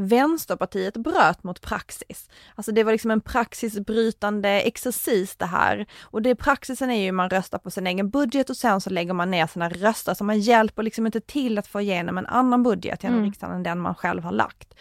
Vänsterpartiet 0.00 0.96
bröt 0.96 1.42
mot 1.42 1.60
praxis. 1.60 2.28
Alltså 2.54 2.72
det 2.72 2.84
var 2.84 2.92
liksom 2.92 3.10
en 3.10 3.20
praxisbrytande 3.20 4.48
exercis 4.48 5.36
det 5.36 5.46
här. 5.46 5.86
Och 6.02 6.22
det 6.22 6.34
praxisen 6.34 6.90
är 6.90 7.02
ju 7.02 7.12
man 7.12 7.30
röstar 7.30 7.58
på 7.58 7.70
sin 7.70 7.86
egen 7.86 8.10
budget 8.10 8.50
och 8.50 8.56
sen 8.56 8.80
så 8.80 8.90
lägger 8.90 9.12
man 9.12 9.30
ner 9.30 9.46
sina 9.46 9.68
röster, 9.68 10.14
så 10.14 10.24
man 10.24 10.40
hjälper 10.40 10.82
liksom 10.82 11.06
inte 11.06 11.20
till 11.20 11.58
att 11.58 11.66
få 11.66 11.80
igenom 11.80 12.18
en 12.18 12.26
annan 12.26 12.62
budget 12.62 13.02
genom 13.02 13.18
mm. 13.18 13.30
riksdagen 13.30 13.56
än 13.56 13.62
den 13.62 13.80
man 13.80 13.94
själv 13.94 14.24
har 14.24 14.32
lagt. 14.32 14.74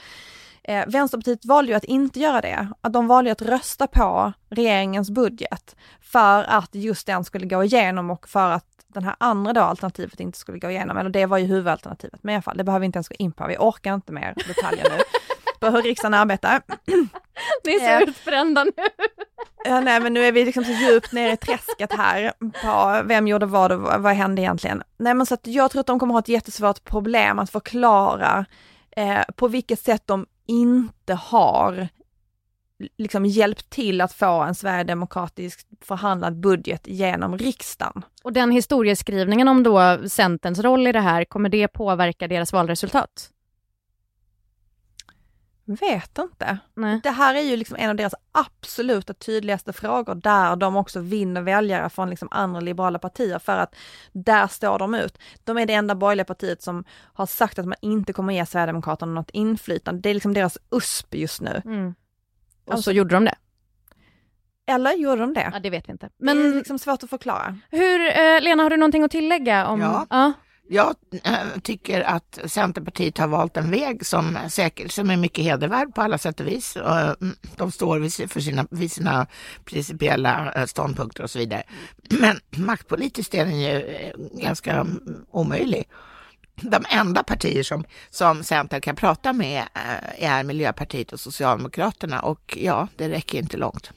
Eh, 0.64 0.86
Vänsterpartiet 0.88 1.46
valde 1.46 1.72
ju 1.72 1.78
att 1.78 1.84
inte 1.84 2.20
göra 2.20 2.42
det, 2.42 2.68
att 2.82 2.94
de 2.94 3.08
valde 3.08 3.32
att 3.32 3.42
rösta 3.42 3.88
på 3.88 4.34
regeringens 4.50 5.10
budget 5.10 5.76
för 6.02 6.44
att 6.44 6.76
just 6.76 7.08
den 7.08 7.24
skulle 7.24 7.46
gå 7.46 7.64
igenom 7.64 8.10
och 8.10 8.30
för 8.30 8.52
att 8.52 8.66
den 8.88 9.04
här 9.04 9.16
andra 9.18 9.54
då 9.54 9.62
alternativet 9.62 10.20
inte 10.20 10.38
skulle 10.38 10.60
gå 10.60 10.70
igenom, 10.70 10.98
eller 10.98 11.10
det 11.10 11.26
var 11.26 11.38
ju 11.38 11.46
huvudalternativet, 11.46 12.24
men 12.24 12.34
i 12.34 12.36
alla 12.36 12.42
fall, 12.42 12.58
det 12.58 12.64
behöver 12.64 12.80
vi 12.80 12.86
inte 12.86 12.98
ens 12.98 13.08
gå 13.08 13.16
in 13.20 13.32
på, 13.32 13.48
vi 13.48 13.58
orkar 13.58 13.94
inte 13.94 14.12
mer 14.12 14.34
detaljer 14.48 14.90
nu 14.90 14.98
på 15.60 15.68
hur 15.68 15.82
riksdagen 15.82 16.14
arbetar. 16.14 16.62
Ni 17.66 17.74
är 17.76 18.00
så 18.00 18.10
utbrända 18.10 18.64
nu. 18.64 18.72
Ja, 19.66 19.80
nej 19.80 20.00
men 20.00 20.14
nu 20.14 20.26
är 20.26 20.32
vi 20.32 20.46
liksom 20.46 20.64
så 20.64 20.72
djupt 20.72 21.12
ner 21.12 21.34
i 21.34 21.38
träsket 21.38 21.94
här 21.94 22.34
på 22.64 23.08
vem 23.08 23.28
gjorde 23.28 23.46
vad 23.46 23.72
och 23.72 23.82
vad 23.82 24.14
hände 24.14 24.42
egentligen. 24.42 24.84
Nej 24.98 25.14
men 25.14 25.26
så 25.26 25.34
att 25.34 25.48
jag 25.48 25.72
tror 25.72 25.80
att 25.80 25.88
de 25.88 26.00
kommer 26.00 26.14
ha 26.14 26.20
ett 26.20 26.28
jättesvårt 26.28 26.84
problem 26.84 27.40
att 27.40 27.50
förklara 27.50 28.46
eh, 28.96 29.22
på 29.36 29.48
vilket 29.48 29.80
sätt 29.80 30.04
de 30.06 30.26
inte 30.50 31.14
har 31.14 31.88
liksom 32.98 33.26
hjälpt 33.26 33.70
till 33.70 34.02
att 34.02 34.14
få 34.14 34.42
en 34.42 34.56
sverigedemokratisk 34.56 35.68
förhandlad 35.82 36.40
budget 36.40 36.88
genom 36.88 37.38
riksdagen. 37.38 38.06
Och 38.24 38.34
den 38.34 38.52
historieskrivningen 38.52 39.48
om 39.48 39.64
då 39.64 39.98
Centerns 40.08 40.60
roll 40.60 40.88
i 40.88 40.92
det 40.92 41.00
här, 41.00 41.26
kommer 41.26 41.50
det 41.50 41.68
påverka 41.68 42.28
deras 42.28 42.54
valresultat? 42.54 43.30
Vet 45.70 46.18
inte. 46.18 46.58
Nej. 46.74 47.00
Det 47.04 47.10
här 47.10 47.36
är 47.36 47.42
ju 47.42 47.56
liksom 47.56 47.76
en 47.80 47.90
av 47.90 47.96
deras 47.96 48.14
absoluta 48.32 49.14
tydligaste 49.14 49.74
frågor 49.74 50.16
där 50.16 50.56
de 50.56 50.76
också 50.76 51.00
vinner 51.00 51.42
väljare 51.42 51.90
från 51.90 52.10
liksom 52.10 52.28
andra 52.32 52.60
liberala 52.60 53.00
partier 53.00 53.40
för 53.40 53.58
att 53.58 53.76
där 54.12 54.48
står 54.48 54.80
de 54.80 54.96
ut. 54.96 55.18
De 55.44 55.58
är 55.58 55.66
det 55.66 55.74
enda 55.74 55.96
borgerliga 55.96 56.26
partiet 56.26 56.62
som 56.62 56.84
har 57.14 57.26
sagt 57.26 57.60
att 57.60 57.66
man 57.66 57.78
inte 57.82 58.14
kommer 58.14 58.34
ge 58.34 58.46
Sverigedemokraterna 58.46 59.12
något 59.12 59.30
inflytande. 59.30 60.02
Det 60.02 60.10
är 60.10 60.14
liksom 60.14 60.34
deras 60.34 60.58
USP 60.72 61.16
just 61.16 61.42
nu. 61.42 61.62
Mm. 61.66 61.96
Och 62.66 62.74
alltså, 62.74 62.84
så 62.84 62.92
gjorde 62.92 63.16
de 63.16 63.26
det? 63.26 63.36
Eller 64.68 64.94
gjorde 64.94 65.22
de 65.22 65.34
det? 65.34 65.50
Ja, 65.54 65.60
det 65.60 65.70
vet 65.70 65.88
vi 65.88 65.92
inte. 65.92 66.10
Men 66.18 66.38
det 66.38 66.48
är 66.48 66.54
liksom 66.54 66.80
svårt 66.80 67.04
att 67.04 67.10
förklara. 67.10 67.58
Hur, 67.70 68.02
eh, 68.02 68.42
Lena, 68.42 68.64
har 68.64 68.70
du 68.70 68.78
någonting 68.78 69.04
att 69.04 69.12
tillägga? 69.12 69.68
Om... 69.68 69.82
Ja. 69.82 70.08
ja. 70.10 70.34
Jag 70.72 70.96
eh, 71.24 71.60
tycker 71.64 72.02
att 72.02 72.40
Centerpartiet 72.46 73.18
har 73.18 73.28
valt 73.28 73.58
en 73.58 73.72
väg 73.72 74.06
som, 74.06 74.38
säkert, 74.50 74.92
som 74.92 75.10
är 75.10 75.18
mycket 75.18 75.44
hedervärd 75.44 75.96
på 75.96 76.02
alla 76.02 76.18
sätt 76.18 76.40
och 76.40 76.48
vis. 76.48 76.78
Mm, 76.78 77.36
de 77.56 77.72
står 77.72 78.00
vid, 78.00 78.32
för 78.32 78.40
sina, 78.40 78.68
vid 78.72 78.92
sina 78.92 79.28
principiella 79.66 80.54
eh, 80.54 80.66
ståndpunkter 80.66 81.24
och 81.24 81.30
så 81.30 81.40
vidare. 81.40 81.64
Men 82.10 82.40
maktpolitiskt 82.58 83.34
är 83.34 83.46
den 83.46 83.62
ju 83.62 83.70
eh, 83.70 84.12
ganska 84.34 84.72
mm, 84.74 85.26
omöjlig 85.32 85.84
de 86.62 86.86
enda 86.90 87.24
partier 87.24 87.64
som, 87.64 87.84
som 88.10 88.44
Centern 88.44 88.82
kan 88.82 88.96
prata 88.96 89.34
med 89.34 89.64
är 90.18 90.44
Miljöpartiet 90.44 91.14
och 91.14 91.20
Socialdemokraterna 91.20 92.20
och 92.22 92.58
ja, 92.62 92.88
det 92.96 93.10
räcker 93.10 93.38
inte 93.38 93.58
långt. 93.58 93.92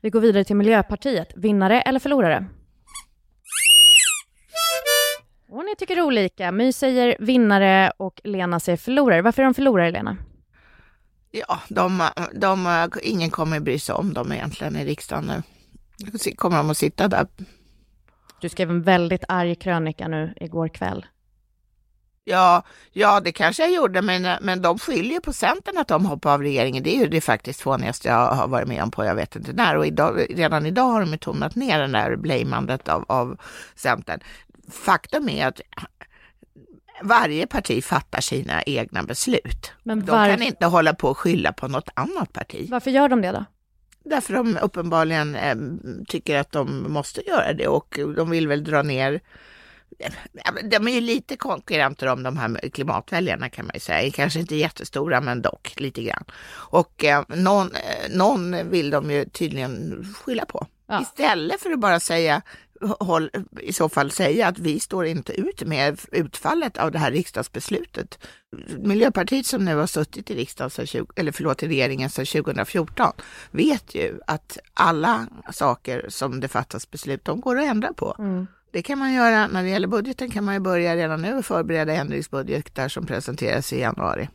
Vi 0.00 0.10
går 0.10 0.20
vidare 0.20 0.44
till 0.44 0.56
Miljöpartiet. 0.56 1.32
Vinnare 1.36 1.80
eller 1.80 2.00
förlorare? 2.00 2.46
Och 5.54 5.64
ni 5.64 5.76
tycker 5.78 6.00
olika. 6.00 6.52
My 6.52 6.72
säger 6.72 7.16
vinnare 7.20 7.92
och 7.96 8.20
Lena 8.24 8.60
säger 8.60 8.76
förlorare. 8.76 9.22
Varför 9.22 9.42
är 9.42 9.44
de 9.44 9.54
förlorare, 9.54 9.90
Lena? 9.90 10.16
Ja, 11.30 11.60
de, 11.68 12.08
de, 12.34 12.88
ingen 13.02 13.30
kommer 13.30 13.60
bry 13.60 13.78
sig 13.78 13.94
om 13.94 14.14
dem 14.14 14.32
egentligen 14.32 14.76
i 14.76 14.84
riksdagen 14.84 15.24
nu. 15.24 15.42
Kommer 16.36 16.56
de 16.56 16.70
att 16.70 16.76
sitta 16.76 17.08
där? 17.08 17.26
Du 18.40 18.48
skrev 18.48 18.70
en 18.70 18.82
väldigt 18.82 19.24
arg 19.28 19.54
krönika 19.54 20.08
nu 20.08 20.34
igår 20.36 20.68
kväll. 20.68 21.06
Ja, 22.24 22.62
ja, 22.92 23.20
det 23.20 23.32
kanske 23.32 23.62
jag 23.62 23.72
gjorde, 23.72 24.02
men, 24.02 24.44
men 24.44 24.62
de 24.62 24.78
skyller 24.78 25.20
på 25.20 25.32
Centern 25.32 25.78
att 25.78 25.88
de 25.88 26.06
hoppar 26.06 26.34
av 26.34 26.42
regeringen. 26.42 26.82
Det 26.82 26.96
är 26.96 26.98
ju 27.00 27.08
det 27.08 27.20
faktiskt 27.20 27.60
fånigaste 27.60 28.08
jag 28.08 28.26
har 28.26 28.48
varit 28.48 28.68
med 28.68 28.82
om 28.82 28.90
på 28.90 29.04
jag 29.04 29.14
vet 29.14 29.36
inte 29.36 29.52
när. 29.52 29.76
Och 29.76 29.86
idag, 29.86 30.26
redan 30.30 30.66
idag 30.66 30.84
har 30.84 31.00
de 31.00 31.18
tonat 31.18 31.54
ner 31.54 31.78
det 31.78 31.86
där 31.86 32.16
blamandet 32.16 32.88
av, 32.88 33.04
av 33.08 33.36
Centern. 33.74 34.20
Faktum 34.70 35.28
är 35.28 35.46
att 35.46 35.60
varje 37.02 37.46
parti 37.46 37.84
fattar 37.84 38.20
sina 38.20 38.62
egna 38.62 39.02
beslut. 39.02 39.72
Men 39.82 40.04
var... 40.04 40.28
De 40.28 40.36
kan 40.36 40.46
inte 40.46 40.66
hålla 40.66 40.94
på 40.94 41.08
och 41.08 41.18
skylla 41.18 41.52
på 41.52 41.68
något 41.68 41.88
annat 41.94 42.32
parti. 42.32 42.68
Varför 42.70 42.90
gör 42.90 43.08
de 43.08 43.20
det 43.20 43.32
då? 43.32 43.44
Därför 44.04 44.34
de 44.34 44.58
uppenbarligen 44.62 45.34
eh, 45.34 45.56
tycker 46.08 46.38
att 46.38 46.52
de 46.52 46.92
måste 46.92 47.28
göra 47.28 47.52
det 47.52 47.68
och 47.68 47.98
de 48.16 48.30
vill 48.30 48.48
väl 48.48 48.64
dra 48.64 48.82
ner 48.82 49.20
de 50.62 50.88
är 50.88 50.92
ju 50.92 51.00
lite 51.00 51.36
konkurrenter 51.36 52.06
om 52.06 52.22
de 52.22 52.36
här 52.36 52.68
klimatväljarna 52.68 53.48
kan 53.48 53.66
man 53.66 53.74
ju 53.74 53.80
säga. 53.80 54.10
Kanske 54.10 54.40
inte 54.40 54.56
jättestora 54.56 55.20
men 55.20 55.42
dock 55.42 55.80
lite 55.80 56.02
grann. 56.02 56.24
Och 56.52 57.04
eh, 57.04 57.22
någon, 57.28 57.74
eh, 57.74 58.16
någon 58.16 58.70
vill 58.70 58.90
de 58.90 59.10
ju 59.10 59.24
tydligen 59.24 60.04
skylla 60.24 60.44
på. 60.44 60.66
Ja. 60.86 61.02
Istället 61.02 61.60
för 61.60 61.70
att 61.70 61.80
bara 61.80 62.00
säga 62.00 62.42
håll, 62.80 63.30
i 63.60 63.72
så 63.72 63.88
fall 63.88 64.10
säga 64.10 64.48
att 64.48 64.58
vi 64.58 64.80
står 64.80 65.06
inte 65.06 65.40
ut 65.40 65.62
med 65.62 66.00
utfallet 66.12 66.76
av 66.78 66.92
det 66.92 66.98
här 66.98 67.10
riksdagsbeslutet. 67.10 68.18
Miljöpartiet 68.78 69.46
som 69.46 69.64
nu 69.64 69.76
har 69.76 69.86
suttit 69.86 70.30
i 70.30 70.34
riksdagen 70.34 70.70
sedan 70.70 70.86
20, 70.86 71.06
eller 71.16 71.32
förlåt, 71.32 71.62
i 71.62 71.68
regeringen 71.68 72.10
sedan 72.10 72.26
2014 72.26 73.12
vet 73.50 73.94
ju 73.94 74.18
att 74.26 74.58
alla 74.74 75.26
saker 75.52 76.06
som 76.08 76.40
det 76.40 76.48
fattas 76.48 76.90
beslut 76.90 77.28
om 77.28 77.40
går 77.40 77.58
att 77.58 77.64
ändra 77.64 77.92
på. 77.92 78.16
Mm. 78.18 78.46
Det 78.70 78.82
kan 78.82 78.98
man 78.98 79.12
göra 79.12 79.46
när 79.46 79.62
det 79.62 79.68
gäller 79.68 79.88
budgeten 79.88 80.30
kan 80.30 80.44
man 80.44 80.54
ju 80.54 80.60
börja 80.60 80.96
redan 80.96 81.22
nu 81.22 81.34
och 81.34 81.44
förbereda 81.44 81.92
ändringsbudgetar 81.92 82.88
som 82.88 83.06
presenteras 83.06 83.72
i 83.72 83.80
januari. 83.80 84.28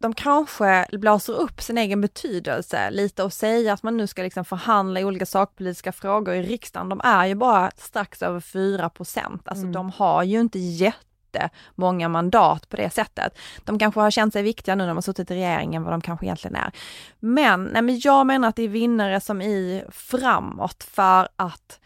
De 0.00 0.14
kanske 0.14 0.86
blåser 0.92 1.32
upp 1.32 1.60
sin 1.60 1.78
egen 1.78 2.00
betydelse 2.00 2.90
lite 2.90 3.22
och 3.22 3.32
säger 3.32 3.72
att 3.72 3.82
man 3.82 3.96
nu 3.96 4.06
ska 4.06 4.22
liksom 4.22 4.44
förhandla 4.44 5.00
i 5.00 5.04
olika 5.04 5.26
sakpolitiska 5.26 5.92
frågor 5.92 6.34
i 6.34 6.42
riksdagen. 6.42 6.88
De 6.88 7.00
är 7.04 7.26
ju 7.26 7.34
bara 7.34 7.70
strax 7.76 8.22
över 8.22 8.40
4 8.40 8.88
procent, 8.90 9.48
alltså 9.48 9.62
mm. 9.62 9.72
de 9.72 9.90
har 9.90 10.22
ju 10.22 10.40
inte 10.40 10.58
jättemånga 10.58 12.08
mandat 12.08 12.68
på 12.68 12.76
det 12.76 12.90
sättet. 12.90 13.38
De 13.64 13.78
kanske 13.78 14.00
har 14.00 14.10
känt 14.10 14.32
sig 14.32 14.42
viktiga 14.42 14.74
nu 14.74 14.82
när 14.82 14.88
de 14.88 14.96
har 14.96 15.02
suttit 15.02 15.30
i 15.30 15.34
regeringen 15.34 15.82
vad 15.82 15.92
de 15.92 16.00
kanske 16.00 16.26
egentligen 16.26 16.56
är. 16.56 16.72
Men, 17.18 17.64
nej 17.64 17.82
men 17.82 18.00
jag 18.04 18.26
menar 18.26 18.48
att 18.48 18.56
det 18.56 18.62
är 18.62 18.68
vinnare 18.68 19.20
som 19.20 19.42
i 19.42 19.84
framåt 19.90 20.84
för 20.84 21.28
att 21.36 21.80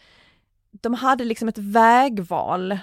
de 0.71 0.93
hade 0.93 1.23
liksom 1.23 1.47
ett 1.47 1.57
vägval 1.57 2.79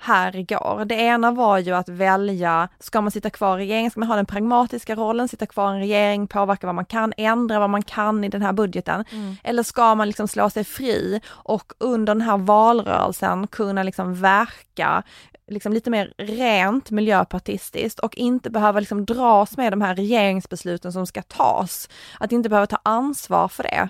här 0.00 0.36
igår. 0.36 0.84
Det 0.84 0.94
ena 0.94 1.30
var 1.30 1.58
ju 1.58 1.74
att 1.74 1.88
välja, 1.88 2.68
ska 2.78 3.00
man 3.00 3.10
sitta 3.10 3.30
kvar 3.30 3.58
i 3.58 3.60
regeringen, 3.60 3.90
ska 3.90 4.00
man 4.00 4.08
ha 4.08 4.16
den 4.16 4.26
pragmatiska 4.26 4.94
rollen, 4.94 5.28
sitta 5.28 5.46
kvar 5.46 5.72
i 5.72 5.74
en 5.74 5.80
regering, 5.80 6.26
påverka 6.26 6.66
vad 6.66 6.74
man 6.74 6.84
kan, 6.84 7.12
ändra 7.16 7.58
vad 7.58 7.70
man 7.70 7.82
kan 7.82 8.24
i 8.24 8.28
den 8.28 8.42
här 8.42 8.52
budgeten. 8.52 9.04
Mm. 9.12 9.36
Eller 9.44 9.62
ska 9.62 9.94
man 9.94 10.06
liksom 10.06 10.28
slå 10.28 10.50
sig 10.50 10.64
fri 10.64 11.20
och 11.28 11.72
under 11.78 12.14
den 12.14 12.20
här 12.22 12.38
valrörelsen 12.38 13.46
kunna 13.46 13.82
liksom 13.82 14.14
verka 14.14 15.02
liksom 15.50 15.72
lite 15.72 15.90
mer 15.90 16.14
rent 16.18 16.90
miljöpartistiskt 16.90 18.00
och 18.00 18.16
inte 18.16 18.50
behöva 18.50 18.80
liksom 18.80 19.04
dras 19.04 19.56
med 19.56 19.72
de 19.72 19.80
här 19.80 19.94
regeringsbesluten 19.94 20.92
som 20.92 21.06
ska 21.06 21.22
tas. 21.22 21.88
Att 22.20 22.32
inte 22.32 22.48
behöva 22.48 22.66
ta 22.66 22.78
ansvar 22.82 23.48
för 23.48 23.62
det. 23.62 23.88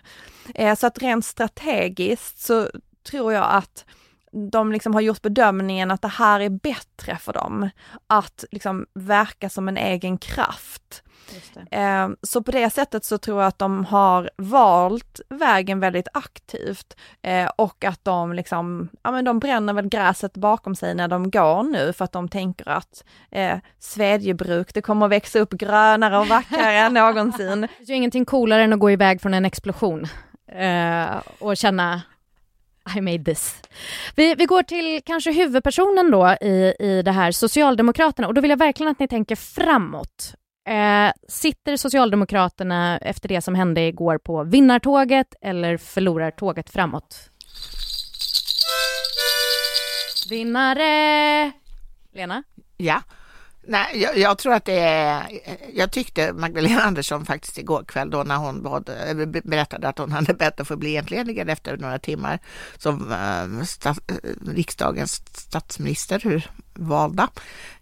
Eh, 0.54 0.76
så 0.76 0.86
att 0.86 1.02
rent 1.02 1.24
strategiskt 1.24 2.38
så 2.38 2.68
tror 3.10 3.32
jag 3.32 3.46
att 3.50 3.84
de 4.32 4.72
liksom 4.72 4.94
har 4.94 5.00
gjort 5.00 5.22
bedömningen 5.22 5.90
att 5.90 6.02
det 6.02 6.08
här 6.08 6.40
är 6.40 6.48
bättre 6.48 7.16
för 7.16 7.32
dem. 7.32 7.70
Att 8.06 8.44
liksom 8.50 8.86
verka 8.94 9.48
som 9.48 9.68
en 9.68 9.76
egen 9.76 10.18
kraft. 10.18 11.02
Eh, 11.70 12.08
så 12.22 12.42
på 12.42 12.50
det 12.50 12.70
sättet 12.70 13.04
så 13.04 13.18
tror 13.18 13.40
jag 13.40 13.48
att 13.48 13.58
de 13.58 13.84
har 13.84 14.30
valt 14.36 15.20
vägen 15.28 15.80
väldigt 15.80 16.08
aktivt 16.12 16.96
eh, 17.22 17.50
och 17.56 17.84
att 17.84 18.04
de 18.04 18.32
liksom, 18.32 18.88
ja 19.02 19.10
men 19.10 19.24
de 19.24 19.38
bränner 19.38 19.72
väl 19.72 19.88
gräset 19.88 20.34
bakom 20.34 20.74
sig 20.74 20.94
när 20.94 21.08
de 21.08 21.30
går 21.30 21.62
nu 21.62 21.92
för 21.92 22.04
att 22.04 22.12
de 22.12 22.28
tänker 22.28 22.68
att 22.68 23.04
eh, 23.30 23.58
Svedjebruk, 23.78 24.74
det 24.74 24.82
kommer 24.82 25.06
att 25.06 25.12
växa 25.12 25.38
upp 25.38 25.50
grönare 25.50 26.18
och 26.18 26.28
vackrare 26.28 26.78
än 26.78 26.94
någonsin. 26.94 27.60
Det 27.78 27.84
är 27.84 27.88
ju 27.88 27.94
ingenting 27.94 28.24
coolare 28.24 28.64
än 28.64 28.72
att 28.72 28.78
gå 28.78 28.90
iväg 28.90 29.20
från 29.20 29.34
en 29.34 29.44
explosion 29.44 30.06
eh, 30.52 31.20
och 31.38 31.56
känna 31.56 32.02
i 32.96 33.00
made 33.00 33.24
this. 33.24 33.62
Vi, 34.16 34.34
vi 34.34 34.46
går 34.46 34.62
till 34.62 35.00
kanske 35.06 35.32
huvudpersonen 35.32 36.10
då 36.10 36.36
i, 36.40 36.74
i 36.80 37.02
det 37.02 37.12
här, 37.12 37.32
Socialdemokraterna, 37.32 38.28
och 38.28 38.34
då 38.34 38.40
vill 38.40 38.50
jag 38.50 38.58
verkligen 38.58 38.92
att 38.92 38.98
ni 38.98 39.08
tänker 39.08 39.36
framåt. 39.36 40.34
Eh, 40.68 41.12
sitter 41.28 41.76
Socialdemokraterna 41.76 42.98
efter 42.98 43.28
det 43.28 43.40
som 43.40 43.54
hände 43.54 43.80
igår 43.80 44.18
på 44.18 44.44
vinnartåget 44.44 45.34
eller 45.40 45.76
förlorar 45.76 46.30
tåget 46.30 46.70
framåt? 46.70 47.30
Vinnare! 50.30 51.52
Lena? 52.12 52.42
Ja. 52.76 53.02
Nej, 53.62 54.02
jag, 54.02 54.18
jag, 54.18 54.38
tror 54.38 54.52
att 54.52 54.64
det 54.64 54.78
är, 54.78 55.40
jag 55.74 55.92
tyckte 55.92 56.32
Magdalena 56.32 56.82
Andersson 56.82 57.26
faktiskt 57.26 57.58
igår 57.58 57.84
kväll 57.84 58.10
då 58.10 58.22
när 58.22 58.36
hon 58.36 58.62
bad, 58.62 58.88
eh, 58.88 59.26
berättade 59.26 59.88
att 59.88 59.98
hon 59.98 60.12
hade 60.12 60.34
bett 60.34 60.60
att 60.60 60.68
få 60.68 60.76
bli 60.76 60.96
entledigad 60.96 61.50
efter 61.50 61.76
några 61.76 61.98
timmar 61.98 62.38
som 62.78 63.12
eh, 63.12 63.64
stats, 63.64 64.00
eh, 64.08 64.14
riksdagens 64.46 65.22
statsminister, 65.32 66.48
valda, 66.74 67.28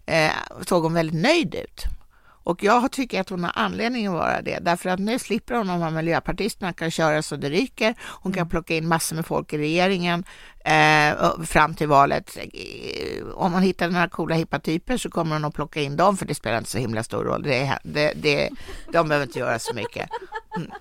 eh, 0.05 0.31
såg 0.67 0.83
hon 0.83 0.93
väldigt 0.93 1.21
nöjd 1.21 1.55
ut. 1.55 1.98
Och 2.43 2.63
jag 2.63 2.91
tycker 2.91 3.21
att 3.21 3.29
hon 3.29 3.43
har 3.43 3.51
anledning 3.55 4.07
att 4.07 4.13
vara 4.13 4.41
det, 4.41 4.59
därför 4.61 4.89
att 4.89 4.99
nu 4.99 5.19
slipper 5.19 5.55
hon 5.55 5.67
de 5.67 5.81
här 5.81 5.91
miljöpartisterna, 5.91 6.73
kan 6.73 6.91
köra 6.91 7.21
så 7.21 7.35
det 7.35 7.49
ryker, 7.49 7.95
hon 7.99 8.33
kan 8.33 8.41
mm. 8.41 8.49
plocka 8.49 8.75
in 8.75 8.87
massor 8.87 9.15
med 9.15 9.25
folk 9.25 9.53
i 9.53 9.57
regeringen 9.57 10.23
eh, 10.65 11.41
fram 11.45 11.75
till 11.75 11.87
valet. 11.87 12.37
Eh, 12.37 13.27
om 13.33 13.51
man 13.51 13.63
hittar 13.63 13.89
några 13.89 14.09
coola 14.09 14.35
hippa 14.35 14.59
typer 14.59 14.97
så 14.97 15.09
kommer 15.09 15.35
hon 15.35 15.45
att 15.45 15.53
plocka 15.53 15.81
in 15.81 15.97
dem, 15.97 16.17
för 16.17 16.25
det 16.25 16.35
spelar 16.35 16.57
inte 16.57 16.69
så 16.69 16.77
himla 16.77 17.03
stor 17.03 17.23
roll. 17.23 17.43
Det, 17.43 17.79
det, 17.83 18.13
det, 18.15 18.49
de 18.93 19.07
behöver 19.07 19.25
inte 19.25 19.39
göra 19.39 19.59
så 19.59 19.75
mycket. 19.75 20.09
Mm. 20.55 20.71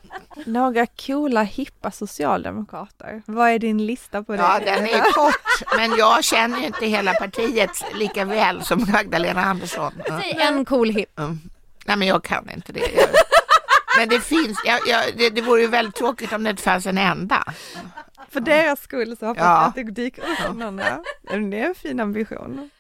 Några 0.46 0.87
coola 0.87 1.42
hippa 1.42 1.90
socialdemokrater. 1.90 3.22
Vad 3.26 3.50
är 3.50 3.58
din 3.58 3.87
lista 3.87 4.22
på 4.22 4.32
det? 4.32 4.38
Ja, 4.38 4.60
den 4.64 4.84
är 4.87 5.12
kort, 5.12 5.76
men 5.76 5.96
jag 5.96 6.25
känner 6.25 6.58
ju 6.58 6.66
inte 6.66 6.87
hela 6.87 7.12
partiet 7.14 7.84
lika 7.94 8.25
väl 8.25 8.64
som 8.64 8.87
Magdalena 8.92 9.44
Andersson. 9.44 9.92
Säg 10.06 10.38
en 10.40 10.64
cool 10.64 10.90
hipp. 10.90 11.18
Mm. 11.18 11.38
Nej, 11.87 11.96
men 11.96 12.08
jag 12.08 12.25
kan 12.25 12.50
inte 12.50 12.72
det. 12.72 13.08
Men 13.98 14.08
det 14.08 14.20
finns, 14.20 14.60
jag, 14.64 14.80
jag, 14.87 15.04
det, 15.16 15.30
det 15.30 15.40
vore 15.42 15.60
ju 15.60 15.66
väldigt 15.66 15.94
tråkigt 15.94 16.32
om 16.32 16.44
det 16.44 16.50
inte 16.50 16.62
fanns 16.62 16.87
en 16.87 16.98
enda. 16.98 17.44
För 18.30 18.40
deras 18.40 18.82
skull 18.82 19.16
så 19.16 19.26
hoppas 19.26 19.44
jag 19.44 19.64
att 19.64 19.75
det 19.75 19.82
dyker 19.82 20.22
upp 20.22 20.56
någon. 20.56 20.76
Det 20.76 21.58
är 21.58 21.66
en 21.66 21.75
fin 21.75 22.00
ambition. 22.00 22.70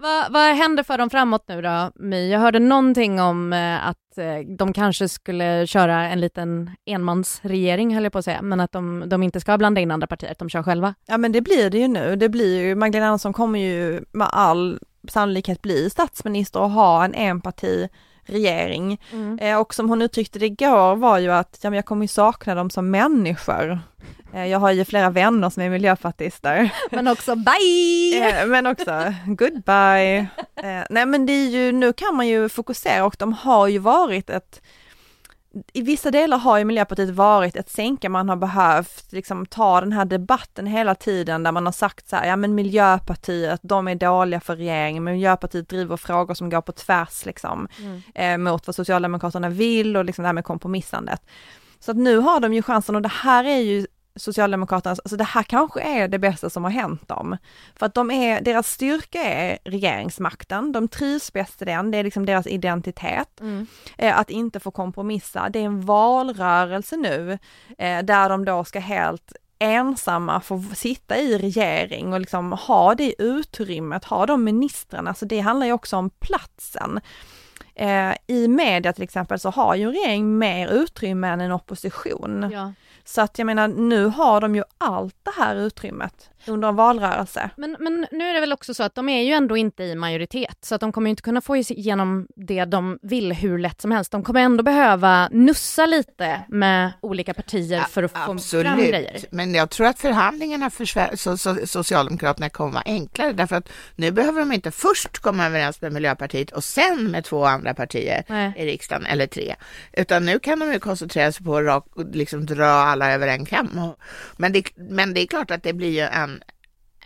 Vad, 0.00 0.32
vad 0.32 0.56
händer 0.56 0.82
för 0.82 0.98
dem 0.98 1.10
framåt 1.10 1.44
nu 1.48 1.62
då, 1.62 1.90
My? 1.94 2.30
Jag 2.30 2.40
hörde 2.40 2.58
någonting 2.58 3.20
om 3.20 3.52
eh, 3.52 3.86
att 3.86 4.18
eh, 4.18 4.56
de 4.58 4.72
kanske 4.72 5.08
skulle 5.08 5.66
köra 5.66 6.08
en 6.08 6.20
liten 6.20 6.70
enmansregering, 6.84 7.94
höll 7.94 8.04
jag 8.04 8.12
på 8.12 8.18
att 8.18 8.24
säga, 8.24 8.42
men 8.42 8.60
att 8.60 8.72
de, 8.72 9.04
de 9.06 9.22
inte 9.22 9.40
ska 9.40 9.58
blanda 9.58 9.80
in 9.80 9.90
andra 9.90 10.06
partier, 10.06 10.30
att 10.30 10.38
de 10.38 10.48
kör 10.48 10.62
själva. 10.62 10.94
Ja 11.06 11.18
men 11.18 11.32
det 11.32 11.40
blir 11.40 11.70
det 11.70 11.78
ju 11.78 11.88
nu. 11.88 12.16
Det 12.16 12.28
blir 12.28 12.60
ju, 12.60 12.74
Magdalena 12.74 13.08
Andersson 13.08 13.32
kommer 13.32 13.58
ju 13.58 14.04
med 14.12 14.28
all 14.32 14.78
sannolikhet 15.08 15.62
bli 15.62 15.90
statsminister 15.90 16.60
och 16.60 16.70
ha 16.70 17.04
en 17.04 17.14
enparti 17.14 17.88
regering. 18.28 19.00
Mm. 19.12 19.38
Eh, 19.38 19.58
och 19.58 19.74
som 19.74 19.88
hon 19.88 20.02
uttryckte 20.02 20.38
det 20.38 20.46
igår 20.46 20.96
var 20.96 21.18
ju 21.18 21.32
att 21.32 21.58
ja, 21.62 21.70
men 21.70 21.76
jag 21.76 21.84
kommer 21.84 22.04
ju 22.04 22.08
sakna 22.08 22.54
dem 22.54 22.70
som 22.70 22.90
människor. 22.90 23.80
Eh, 24.34 24.46
jag 24.46 24.58
har 24.58 24.72
ju 24.72 24.84
flera 24.84 25.10
vänner 25.10 25.50
som 25.50 25.62
är 25.62 25.70
miljöpartister. 25.70 26.70
Men 26.90 27.08
också 27.08 27.36
bye! 27.36 28.28
Eh, 28.28 28.46
men 28.46 28.66
också 28.66 29.14
goodbye. 29.26 30.26
Eh, 30.58 30.84
nej 30.90 31.06
men 31.06 31.26
det 31.26 31.32
är 31.32 31.48
ju, 31.48 31.72
nu 31.72 31.92
kan 31.92 32.16
man 32.16 32.28
ju 32.28 32.48
fokusera 32.48 33.04
och 33.04 33.16
de 33.18 33.32
har 33.32 33.68
ju 33.68 33.78
varit 33.78 34.30
ett 34.30 34.62
i 35.72 35.82
vissa 35.82 36.10
delar 36.10 36.38
har 36.38 36.58
ju 36.58 36.64
Miljöpartiet 36.64 37.10
varit 37.10 37.56
ett 37.56 37.70
sänke, 37.70 38.08
man 38.08 38.28
har 38.28 38.36
behövt 38.36 39.12
liksom 39.12 39.46
ta 39.46 39.80
den 39.80 39.92
här 39.92 40.04
debatten 40.04 40.66
hela 40.66 40.94
tiden 40.94 41.42
där 41.42 41.52
man 41.52 41.66
har 41.66 41.72
sagt 41.72 42.08
så 42.08 42.16
här, 42.16 42.26
ja 42.26 42.36
men 42.36 42.54
Miljöpartiet, 42.54 43.60
de 43.62 43.88
är 43.88 43.94
dåliga 43.94 44.40
för 44.40 44.56
regeringen, 44.56 45.04
Miljöpartiet 45.04 45.68
driver 45.68 45.96
frågor 45.96 46.34
som 46.34 46.50
går 46.50 46.60
på 46.60 46.72
tvärs 46.72 47.26
liksom 47.26 47.68
mm. 47.78 48.02
eh, 48.14 48.50
mot 48.50 48.66
vad 48.66 48.76
Socialdemokraterna 48.76 49.48
vill 49.48 49.96
och 49.96 50.04
liksom 50.04 50.22
det 50.22 50.28
här 50.28 50.32
med 50.32 50.44
kompromissandet. 50.44 51.22
Så 51.80 51.90
att 51.90 51.96
nu 51.96 52.18
har 52.18 52.40
de 52.40 52.54
ju 52.54 52.62
chansen 52.62 52.96
och 52.96 53.02
det 53.02 53.08
här 53.08 53.44
är 53.44 53.58
ju 53.58 53.86
Socialdemokraternas, 54.18 55.00
alltså 55.00 55.16
det 55.16 55.24
här 55.24 55.42
kanske 55.42 55.80
är 55.80 56.08
det 56.08 56.18
bästa 56.18 56.50
som 56.50 56.64
har 56.64 56.70
hänt 56.70 57.08
dem. 57.08 57.36
För 57.76 57.86
att 57.86 57.94
de 57.94 58.10
är, 58.10 58.40
deras 58.40 58.70
styrka 58.70 59.22
är 59.22 59.58
regeringsmakten, 59.64 60.72
de 60.72 60.88
trivs 60.88 61.32
bäst 61.32 61.62
i 61.62 61.64
den, 61.64 61.90
det 61.90 61.98
är 61.98 62.04
liksom 62.04 62.26
deras 62.26 62.46
identitet. 62.46 63.40
Mm. 63.40 63.66
Eh, 63.98 64.18
att 64.18 64.30
inte 64.30 64.60
få 64.60 64.70
kompromissa, 64.70 65.48
det 65.48 65.58
är 65.58 65.64
en 65.64 65.80
valrörelse 65.80 66.96
nu 66.96 67.38
eh, 67.78 68.02
där 68.02 68.28
de 68.28 68.44
då 68.44 68.64
ska 68.64 68.80
helt 68.80 69.32
ensamma 69.58 70.40
få 70.40 70.62
sitta 70.74 71.16
i 71.16 71.38
regering 71.38 72.12
och 72.12 72.20
liksom 72.20 72.52
ha 72.52 72.94
det 72.94 73.22
utrymmet, 73.22 74.04
ha 74.04 74.26
de 74.26 74.44
ministrarna, 74.44 75.14
så 75.14 75.24
det 75.24 75.40
handlar 75.40 75.66
ju 75.66 75.72
också 75.72 75.96
om 75.96 76.10
platsen. 76.10 77.00
Eh, 77.74 78.14
I 78.26 78.48
media 78.48 78.92
till 78.92 79.02
exempel 79.02 79.38
så 79.38 79.50
har 79.50 79.74
ju 79.74 79.82
en 79.82 79.92
regering 79.92 80.38
mer 80.38 80.68
utrymme 80.68 81.28
än 81.28 81.40
en 81.40 81.52
opposition. 81.52 82.50
Ja. 82.52 82.72
Så 83.08 83.20
att 83.20 83.38
jag 83.38 83.46
menar, 83.46 83.68
nu 83.68 84.06
har 84.06 84.40
de 84.40 84.54
ju 84.54 84.62
allt 84.78 85.16
det 85.22 85.32
här 85.36 85.56
utrymmet 85.56 86.30
under 86.46 86.68
en 86.68 86.76
valrörelse. 86.76 87.50
Men, 87.56 87.76
men 87.80 88.06
nu 88.10 88.24
är 88.24 88.34
det 88.34 88.40
väl 88.40 88.52
också 88.52 88.74
så 88.74 88.82
att 88.82 88.94
de 88.94 89.08
är 89.08 89.22
ju 89.22 89.32
ändå 89.32 89.56
inte 89.56 89.82
i 89.82 89.94
majoritet, 89.94 90.58
så 90.60 90.74
att 90.74 90.80
de 90.80 90.92
kommer 90.92 91.10
inte 91.10 91.22
kunna 91.22 91.40
få 91.40 91.56
igenom 91.56 92.26
det 92.36 92.64
de 92.64 92.98
vill 93.02 93.32
hur 93.32 93.58
lätt 93.58 93.80
som 93.80 93.90
helst. 93.90 94.12
De 94.12 94.22
kommer 94.22 94.40
ändå 94.40 94.62
behöva 94.62 95.28
nussa 95.32 95.86
lite 95.86 96.40
med 96.48 96.92
olika 97.00 97.34
partier 97.34 97.80
för 97.80 98.02
att 98.02 98.12
få 98.12 98.32
Absolut. 98.32 98.66
fram 98.66 98.78
grejer. 98.78 99.20
Men 99.30 99.54
jag 99.54 99.70
tror 99.70 99.86
att 99.86 99.98
förhandlingarna 99.98 100.70
för 100.70 101.66
Socialdemokraterna 101.66 102.48
kommer 102.48 102.72
vara 102.72 102.82
enklare, 102.86 103.32
därför 103.32 103.56
att 103.56 103.68
nu 103.96 104.10
behöver 104.10 104.40
de 104.40 104.52
inte 104.52 104.70
först 104.70 105.18
komma 105.18 105.46
överens 105.46 105.80
med 105.80 105.92
Miljöpartiet 105.92 106.50
och 106.50 106.64
sen 106.64 107.10
med 107.10 107.24
två 107.24 107.44
andra 107.44 107.74
partier 107.74 108.24
Nej. 108.28 108.52
i 108.56 108.66
riksdagen, 108.66 109.06
eller 109.06 109.26
tre, 109.26 109.54
utan 109.92 110.24
nu 110.24 110.38
kan 110.38 110.58
de 110.58 110.72
ju 110.72 110.78
koncentrera 110.78 111.32
sig 111.32 111.46
på 111.46 111.56
att 111.56 112.14
liksom 112.14 112.46
dra 112.46 112.66
alla 112.66 113.12
över 113.12 113.28
en 113.28 113.44
kam. 113.44 113.94
Men 114.36 114.52
det, 114.52 114.62
men 114.76 115.14
det 115.14 115.20
är 115.20 115.26
klart 115.26 115.50
att 115.50 115.62
det 115.62 115.72
blir 115.72 115.90
ju 115.90 116.00
en 116.00 116.37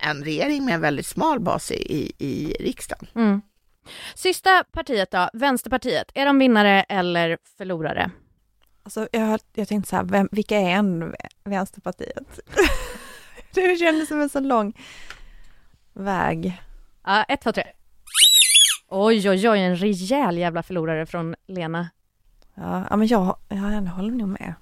en 0.03 0.25
regering 0.25 0.65
med 0.65 0.75
en 0.75 0.81
väldigt 0.81 1.07
smal 1.07 1.41
bas 1.41 1.71
i, 1.71 2.13
i 2.19 2.57
riksdagen. 2.61 3.07
Mm. 3.15 3.43
Sista 4.15 4.65
partiet 4.73 5.11
då, 5.11 5.31
Vänsterpartiet. 5.33 6.11
Är 6.15 6.27
de 6.27 6.39
vinnare 6.39 6.83
eller 6.83 7.39
förlorare? 7.59 8.11
Alltså, 8.83 9.09
jag, 9.13 9.41
jag 9.55 9.69
tänkte 9.69 9.91
så 9.91 9.97
här, 9.97 10.05
vem, 10.05 10.29
vilka 10.33 10.57
är 10.57 10.71
en 10.71 11.15
Vänsterpartiet? 11.45 12.41
det 13.55 13.77
kändes 13.77 14.09
som 14.09 14.21
en 14.21 14.29
så 14.29 14.41
lång 14.41 14.73
väg. 15.93 16.63
Ja, 17.05 17.23
ett, 17.23 17.41
två, 17.41 17.53
tre. 17.53 17.65
Oj, 18.89 19.31
oj, 19.31 19.49
oj, 19.49 19.61
en 19.61 19.77
rejäl 19.77 20.39
jävla 20.39 20.63
förlorare 20.63 21.07
från 21.07 21.35
Lena. 21.47 21.91
Ja, 22.55 22.97
men 22.97 23.07
jag, 23.07 23.37
jag 23.49 23.59
håller 23.59 24.11
nog 24.11 24.29
med. 24.29 24.55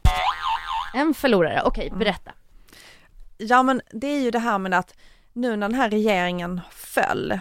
En 0.94 1.14
förlorare, 1.14 1.62
okej, 1.64 1.87
mm. 1.87 1.98
berätta. 1.98 2.33
Ja, 3.38 3.62
men 3.62 3.81
det 3.92 4.07
är 4.07 4.20
ju 4.20 4.31
det 4.31 4.38
här 4.38 4.59
med 4.59 4.74
att 4.74 4.96
nu 5.40 5.57
när 5.57 5.68
den 5.68 5.79
här 5.79 5.90
regeringen 5.90 6.61
föll 6.70 7.38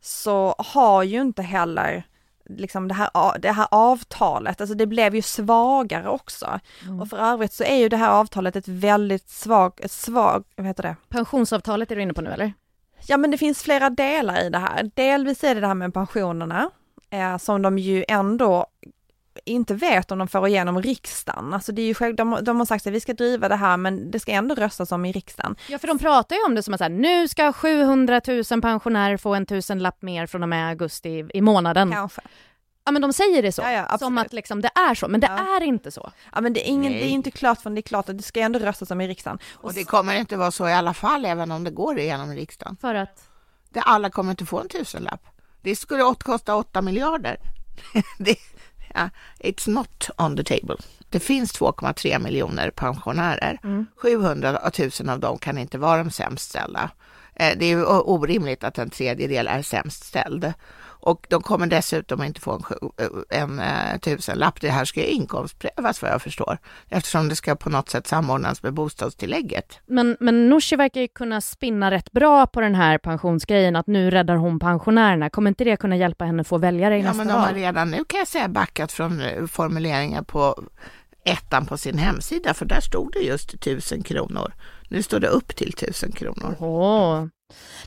så 0.00 0.54
har 0.58 1.02
ju 1.02 1.20
inte 1.20 1.42
heller 1.42 2.04
liksom 2.48 2.88
det 2.88 2.94
här, 2.94 3.38
det 3.38 3.52
här 3.52 3.68
avtalet, 3.70 4.60
alltså 4.60 4.74
det 4.74 4.86
blev 4.86 5.14
ju 5.14 5.22
svagare 5.22 6.08
också. 6.08 6.60
Mm. 6.84 7.00
Och 7.00 7.08
för 7.08 7.16
övrigt 7.16 7.52
så 7.52 7.64
är 7.64 7.76
ju 7.76 7.88
det 7.88 7.96
här 7.96 8.10
avtalet 8.10 8.56
ett 8.56 8.68
väldigt 8.68 9.28
svagt, 9.28 9.90
svag, 9.90 10.44
vad 10.56 10.66
heter 10.66 10.82
det? 10.82 10.96
Pensionsavtalet 11.08 11.90
är 11.90 11.96
du 11.96 12.02
inne 12.02 12.14
på 12.14 12.20
nu 12.20 12.30
eller? 12.30 12.52
Ja 13.06 13.16
men 13.16 13.30
det 13.30 13.38
finns 13.38 13.62
flera 13.62 13.90
delar 13.90 14.44
i 14.44 14.50
det 14.50 14.58
här. 14.58 14.90
Delvis 14.94 15.44
är 15.44 15.54
det 15.54 15.60
det 15.60 15.66
här 15.66 15.74
med 15.74 15.94
pensionerna, 15.94 16.70
eh, 17.10 17.36
som 17.36 17.62
de 17.62 17.78
ju 17.78 18.04
ändå 18.08 18.66
inte 19.52 19.74
vet 19.74 20.10
om 20.10 20.18
de 20.18 20.28
får 20.28 20.48
igenom 20.48 20.82
riksdagen. 20.82 21.54
Alltså 21.54 21.72
det 21.72 21.82
är 21.82 21.86
ju 21.86 21.94
själv, 21.94 22.16
de, 22.16 22.38
de 22.42 22.58
har 22.58 22.66
sagt 22.66 22.86
att 22.86 22.92
vi 22.92 23.00
ska 23.00 23.12
driva 23.14 23.48
det 23.48 23.56
här 23.56 23.76
men 23.76 24.10
det 24.10 24.20
ska 24.20 24.32
ändå 24.32 24.54
röstas 24.54 24.92
om 24.92 25.04
i 25.04 25.12
riksdagen. 25.12 25.56
Ja 25.68 25.78
för 25.78 25.88
de 25.88 25.98
pratar 25.98 26.36
ju 26.36 26.42
om 26.44 26.54
det 26.54 26.62
som 26.62 26.74
att 26.74 26.78
så 26.80 26.84
här, 26.84 26.88
nu 26.90 27.28
ska 27.28 27.52
700 27.52 28.20
000 28.50 28.62
pensionärer 28.62 29.16
få 29.16 29.34
en 29.34 29.46
tusenlapp 29.46 30.02
mer 30.02 30.26
från 30.26 30.42
och 30.42 30.48
med 30.48 30.68
augusti 30.68 31.24
i 31.34 31.40
månaden. 31.40 31.92
Kanske. 31.92 32.20
Ja 32.84 32.92
men 32.92 33.02
de 33.02 33.12
säger 33.12 33.42
det 33.42 33.52
så, 33.52 33.62
Ja, 33.62 33.72
ja, 33.72 33.80
absolut. 33.82 34.00
som 34.00 34.18
att 34.18 34.32
liksom 34.32 34.60
det 34.60 34.70
är 34.74 34.94
så, 34.94 35.08
men 35.08 35.20
det 35.20 35.26
Ja. 35.26 35.56
är 35.56 35.62
inte 35.62 35.90
så. 35.90 36.10
Ja 36.34 36.40
men 36.40 36.52
det 36.52 36.66
är, 36.68 36.70
ingen, 36.70 36.92
det 36.92 37.04
är 37.04 37.08
inte 37.10 37.30
klart 37.30 37.60
för 37.62 37.70
det 37.70 37.80
är 37.80 37.82
klart 37.82 38.08
att 38.08 38.16
det 38.16 38.22
ska 38.22 38.40
ändå 38.40 38.58
röstas 38.58 38.90
om 38.90 39.00
i 39.00 39.08
riksdagen. 39.08 39.38
Och 39.54 39.72
det 39.74 39.84
kommer 39.84 40.14
inte 40.16 40.36
vara 40.36 40.50
så 40.50 40.68
i 40.68 40.72
alla 40.72 40.94
fall, 40.94 41.24
även 41.24 41.50
om 41.52 41.64
det 41.64 41.70
går 41.70 41.98
igenom 41.98 42.32
riksdagen. 42.32 42.76
För 42.80 42.94
att? 42.94 43.28
Det 43.68 43.80
alla 43.80 44.10
kommer 44.10 44.30
inte 44.30 44.46
få 44.46 44.60
en 44.60 44.68
tusenlapp. 44.68 45.20
Det 45.62 45.76
skulle 45.76 46.02
åt- 46.02 46.22
kosta 46.22 46.54
8 46.56 46.82
miljarder. 46.82 47.36
det, 48.18 48.36
ja, 48.94 49.10
it's 49.38 49.70
not 49.70 50.08
on 50.16 50.36
the 50.36 50.44
table. 50.44 50.76
Det 51.08 51.20
finns 51.20 51.52
2,3 51.60 52.18
miljoner 52.18 52.70
pensionärer. 52.70 53.58
700 53.96 54.60
000 55.00 55.08
av 55.08 55.20
dem 55.20 55.38
kan 55.38 55.58
inte 55.58 55.78
vara 55.78 56.04
de 56.04 56.10
sämst 56.10 56.48
ställda. 56.50 56.90
Eh, 57.34 57.58
Det 57.58 57.64
är 57.66 58.08
orimligt 58.08 58.64
att 58.64 58.78
en 58.78 58.90
tredjedel 58.90 59.48
är 59.48 59.62
sämst 59.62 60.04
ställd. 60.04 60.52
Och 61.02 61.26
de 61.30 61.42
kommer 61.42 61.66
dessutom 61.66 62.22
inte 62.22 62.40
få 62.40 62.62
en, 62.96 63.24
en 63.30 63.58
eh, 63.60 63.98
tusenlapp. 64.00 64.60
Det 64.60 64.70
här 64.70 64.84
ska 64.84 65.00
ju 65.00 65.06
inkomstprövas 65.06 66.02
vad 66.02 66.10
jag 66.10 66.22
förstår. 66.22 66.58
Eftersom 66.88 67.28
det 67.28 67.36
ska 67.36 67.56
på 67.56 67.70
något 67.70 67.88
sätt 67.88 68.06
samordnas 68.06 68.62
med 68.62 68.74
bostadstillägget. 68.74 69.78
Men, 69.86 70.16
men 70.20 70.48
Nooshi 70.48 70.76
verkar 70.76 71.00
ju 71.00 71.08
kunna 71.08 71.40
spinna 71.40 71.90
rätt 71.90 72.12
bra 72.12 72.46
på 72.46 72.60
den 72.60 72.74
här 72.74 72.98
pensionsgrejen, 72.98 73.76
att 73.76 73.86
nu 73.86 74.10
räddar 74.10 74.36
hon 74.36 74.58
pensionärerna. 74.58 75.30
Kommer 75.30 75.48
inte 75.48 75.64
det 75.64 75.76
kunna 75.76 75.96
hjälpa 75.96 76.24
henne 76.24 76.44
få 76.44 76.58
väljare 76.58 76.96
i 76.96 77.00
Ja, 77.00 77.04
nästa 77.04 77.16
men 77.16 77.26
de 77.26 77.32
har 77.32 77.46
val? 77.46 77.54
redan 77.54 77.90
nu 77.90 78.04
kan 78.04 78.18
jag 78.18 78.28
säga 78.28 78.48
backat 78.48 78.92
från 78.92 79.20
eh, 79.20 79.46
formuleringar 79.46 80.22
på 80.22 80.62
ettan 81.24 81.66
på 81.66 81.76
sin 81.76 81.98
hemsida, 81.98 82.54
för 82.54 82.64
där 82.66 82.80
stod 82.80 83.12
det 83.12 83.18
just 83.20 83.54
1000 83.54 84.02
kronor. 84.02 84.52
Nu 84.88 85.02
står 85.02 85.20
det 85.20 85.28
upp 85.28 85.56
till 85.56 85.68
1000 85.68 86.12
kronor. 86.12 86.54
Åh. 86.58 87.24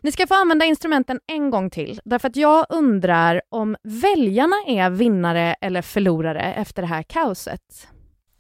Ni 0.02 0.12
ska 0.12 0.28
få 0.28 0.34
använda 0.34 0.66
instrumenten 0.66 1.20
en 1.28 1.50
gång 1.50 1.70
till, 1.70 2.02
därför 2.06 2.28
att 2.28 2.36
jag 2.36 2.66
undrar 2.70 3.42
om 3.50 3.76
väljarna 3.84 4.56
är 4.68 4.90
vinnare 4.90 5.54
eller 5.62 5.82
förlorare 5.82 6.54
efter 6.54 6.82
det 6.82 6.88
här 6.88 7.04
kaoset. 7.04 7.88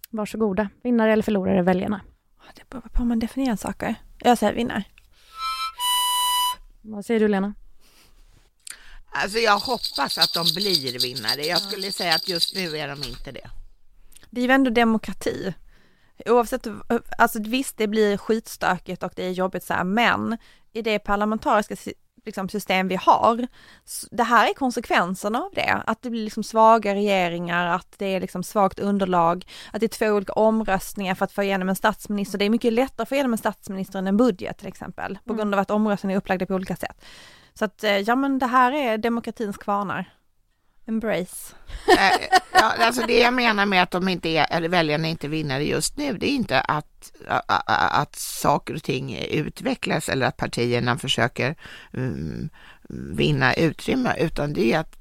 Varsågoda, 0.10 0.70
vinnare 0.84 1.14
eller 1.14 1.24
förlorare 1.24 1.62
väljarna. 1.62 2.02
Det 2.56 2.70
beror 2.70 2.82
på 2.82 3.00
hur 3.02 3.06
man 3.06 3.20
definierar 3.20 3.56
saker. 3.56 3.96
Jag 4.20 4.38
säger 4.38 4.54
vinnare. 4.54 4.84
Vad 6.82 7.06
säger 7.06 7.20
du 7.20 7.28
Lena? 7.28 7.54
Alltså 9.12 9.38
jag 9.38 9.60
hoppas 9.60 10.18
att 10.18 10.34
de 10.34 10.44
blir 10.56 11.00
vinnare. 11.00 11.42
Jag 11.42 11.62
skulle 11.62 11.92
säga 11.92 12.16
att 12.16 12.30
just 12.30 12.56
nu 12.56 12.78
är 12.78 12.88
de 12.88 13.04
inte 13.04 13.32
det. 13.32 13.50
Det 14.30 14.42
är 14.42 14.46
ju 14.46 14.52
ändå 14.52 14.72
demokrati. 14.72 15.54
Oavsett, 16.26 16.68
alltså 17.18 17.40
visst 17.42 17.78
det 17.78 17.88
blir 17.88 18.18
skitstökigt 18.18 19.04
och 19.04 19.14
det 19.16 19.26
är 19.26 19.32
jobbigt 19.32 19.64
så 19.64 19.74
här, 19.74 19.84
men 19.84 20.38
i 20.74 20.82
det 20.82 21.00
parlamentariska 21.00 21.76
liksom, 22.26 22.50
system 22.50 22.88
vi 22.88 22.96
har, 22.96 23.48
det 24.12 24.24
här 24.24 24.50
är 24.50 24.54
konsekvenserna 24.54 25.40
av 25.40 25.52
det. 25.54 25.82
Att 25.86 26.02
det 26.02 26.10
blir 26.10 26.24
liksom 26.24 26.44
svaga 26.44 26.96
regeringar, 26.96 27.68
att 27.68 27.96
det 27.98 28.06
är 28.06 28.22
liksom 28.22 28.44
svagt 28.44 28.80
underlag, 28.80 29.46
att 29.74 29.80
det 29.80 29.86
är 29.86 29.88
två 29.88 30.06
olika 30.06 30.34
omröstningar 30.34 31.16
för 31.16 31.26
att 31.26 31.32
få 31.32 31.44
igenom 31.44 31.70
en 31.70 31.76
statsminister. 31.76 32.38
Det 32.38 32.46
är 32.46 32.50
mycket 32.50 32.74
lättare 32.74 33.04
att 33.04 33.10
få 33.10 33.16
igenom 33.16 33.34
en 33.34 33.38
statsminister 33.38 34.00
än 34.00 34.08
en 34.08 34.18
budget 34.18 34.58
till 34.58 34.68
exempel, 34.68 35.20
på 35.26 35.34
grund 35.34 35.54
av 35.54 35.60
att 35.60 35.72
omröstningarna 35.72 36.16
är 36.16 36.22
upplagda 36.22 36.46
på 36.46 36.54
olika 36.54 36.76
sätt. 36.76 37.06
Så 37.54 37.66
att, 37.66 37.84
eh, 37.84 37.98
ja 37.98 38.16
men 38.16 38.40
det 38.40 38.48
här 38.48 38.72
är 38.72 38.98
demokratins 38.98 39.58
kvarnar. 39.58 40.14
Embrace. 40.86 41.56
Eh, 41.88 42.40
ja, 42.54 42.74
alltså 42.80 43.02
det 43.08 43.20
jag 43.20 43.34
menar 43.34 43.66
med 43.66 43.84
att 43.84 43.92
de 43.92 44.08
inte 44.08 44.30
är, 44.30 44.48
eller 44.50 44.70
väljarna 44.70 45.08
inte 45.08 45.28
är 45.28 45.30
vinnare 45.30 45.64
just 45.64 45.98
nu, 45.98 46.18
det 46.18 46.30
är 46.30 46.36
inte 46.36 46.60
att, 46.62 47.12
att, 47.28 47.64
att 47.68 48.16
saker 48.16 48.76
och 48.76 48.84
ting 48.84 49.18
utvecklas 49.18 50.10
eller 50.10 50.26
att 50.26 50.38
partierna 50.38 50.98
försöker 50.98 51.56
mm, 51.94 52.50
vinna 52.90 53.54
utrymme, 53.54 54.16
utan 54.20 54.54
det 54.54 54.74
är 54.74 54.80
att 54.80 54.96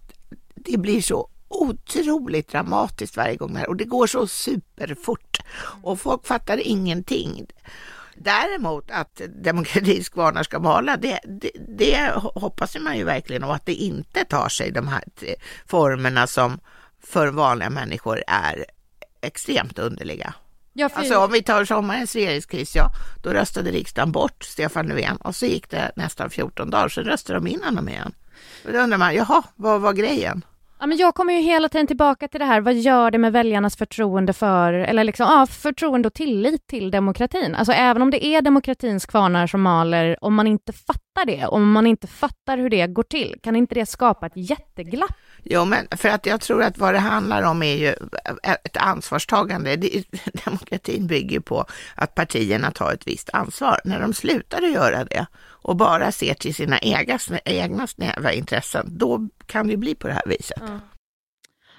det 0.55 0.79
blir 0.79 1.03
så 1.03 1.29
otroligt 1.49 2.49
dramatiskt 2.49 3.17
varje 3.17 3.37
gång 3.37 3.53
det 3.53 3.59
här 3.59 3.69
och 3.69 3.77
det 3.77 3.85
går 3.85 4.07
så 4.07 4.27
superfort 4.27 5.39
och 5.83 6.01
folk 6.01 6.27
fattar 6.27 6.67
ingenting. 6.67 7.47
Däremot 8.23 8.91
att 8.91 9.21
demokratins 9.43 10.09
kvarnar 10.13 10.43
ska 10.43 10.59
mala, 10.59 10.97
det, 10.97 11.21
det, 11.25 11.51
det 11.77 12.13
hoppas 12.17 12.77
man 12.81 12.99
ju 12.99 13.05
verkligen 13.05 13.45
och 13.45 13.55
att 13.55 13.67
det 13.67 13.75
inte 13.75 14.25
tar 14.25 14.49
sig 14.49 14.71
de 14.71 14.89
här 14.89 15.05
formerna 15.67 16.27
som 16.27 16.61
för 17.03 17.29
vanliga 17.29 17.71
människor 17.71 18.23
är 18.27 18.65
extremt 19.21 19.79
underliga. 19.79 20.35
Ja, 20.73 20.89
för... 20.89 20.99
Alltså 20.99 21.19
om 21.19 21.33
vi 21.33 21.43
tar 21.43 21.65
sommarens 21.65 22.15
regeringskris, 22.15 22.77
ja, 22.77 22.91
då 23.23 23.31
röstade 23.31 23.71
riksdagen 23.71 24.13
bort 24.13 24.45
Stefan 24.45 24.87
Löfven 24.87 25.17
och 25.17 25.37
så 25.37 25.47
gick 25.47 25.71
det 25.71 25.93
nästan 25.97 26.31
14 26.31 26.71
dagar, 26.71 26.89
så 26.89 27.01
röstade 27.01 27.39
de 27.39 27.47
in 27.47 27.63
honom 27.63 27.89
igen. 27.89 28.15
Då 28.65 28.79
undrar 28.79 28.99
man, 28.99 29.15
jaha, 29.15 29.43
vad 29.57 29.81
var 29.81 29.93
grejen? 29.93 30.45
Ja, 30.83 30.87
men 30.87 30.99
jag 30.99 31.15
kommer 31.15 31.33
ju 31.33 31.41
hela 31.41 31.69
tiden 31.69 31.87
tillbaka 31.87 32.29
till 32.29 32.41
det 32.41 32.47
här, 32.47 32.61
vad 32.61 32.75
gör 32.75 33.11
det 33.11 33.19
med 33.19 33.33
väljarnas 33.33 33.77
förtroende 33.77 34.33
för, 34.33 34.73
eller 34.73 35.05
liksom, 35.05 35.27
ja, 35.27 35.47
förtroende 35.47 36.09
och 36.09 36.15
tillit 36.15 36.67
till 36.67 36.91
demokratin? 36.91 37.55
Alltså 37.55 37.73
även 37.73 38.03
om 38.03 38.11
det 38.11 38.27
är 38.27 38.43
demokratins 38.43 39.07
kvarnar 39.07 39.47
som 39.47 39.63
maler, 39.63 40.25
om 40.25 40.35
man 40.35 40.47
inte 40.47 40.73
fattar 40.73 41.27
det, 41.27 41.47
om 41.47 41.73
man 41.73 41.87
inte 41.87 42.07
fattar 42.07 42.59
hur 42.59 42.71
det 42.71 42.87
går 42.87 43.03
till, 43.03 43.35
kan 43.43 43.57
inte 43.57 43.75
det 43.75 43.87
skapa 43.87 44.27
ett 44.27 44.37
jätteglapp? 44.37 45.17
Jo, 45.43 45.65
men 45.65 45.87
för 45.97 46.09
att 46.09 46.27
jag 46.27 46.41
tror 46.41 46.63
att 46.63 46.79
vad 46.79 46.95
det 46.95 47.01
handlar 47.01 47.43
om 47.43 47.63
är 47.63 47.77
ju 47.77 47.95
ett 48.65 48.77
ansvarstagande. 48.77 49.77
Demokratin 50.45 51.07
bygger 51.07 51.41
på 51.41 51.65
att 51.95 52.15
partierna 52.15 52.71
tar 52.71 52.93
ett 52.93 53.07
visst 53.07 53.31
ansvar. 53.33 53.81
När 53.85 54.01
de 54.01 54.15
slutar 54.15 54.63
att 54.63 54.73
göra 54.73 55.05
det 55.05 55.27
och 55.63 55.77
bara 55.77 56.13
ser 56.13 56.35
till 56.35 56.55
sina 56.55 56.79
egna, 56.79 57.19
egna 57.45 57.87
snäva 57.87 58.33
intressen, 58.33 58.87
då 58.99 59.29
kan 59.47 59.69
det 59.69 59.77
bli 59.77 59.95
på 59.95 60.09
det 60.09 60.15
här 60.15 60.27
viset. 60.27 60.63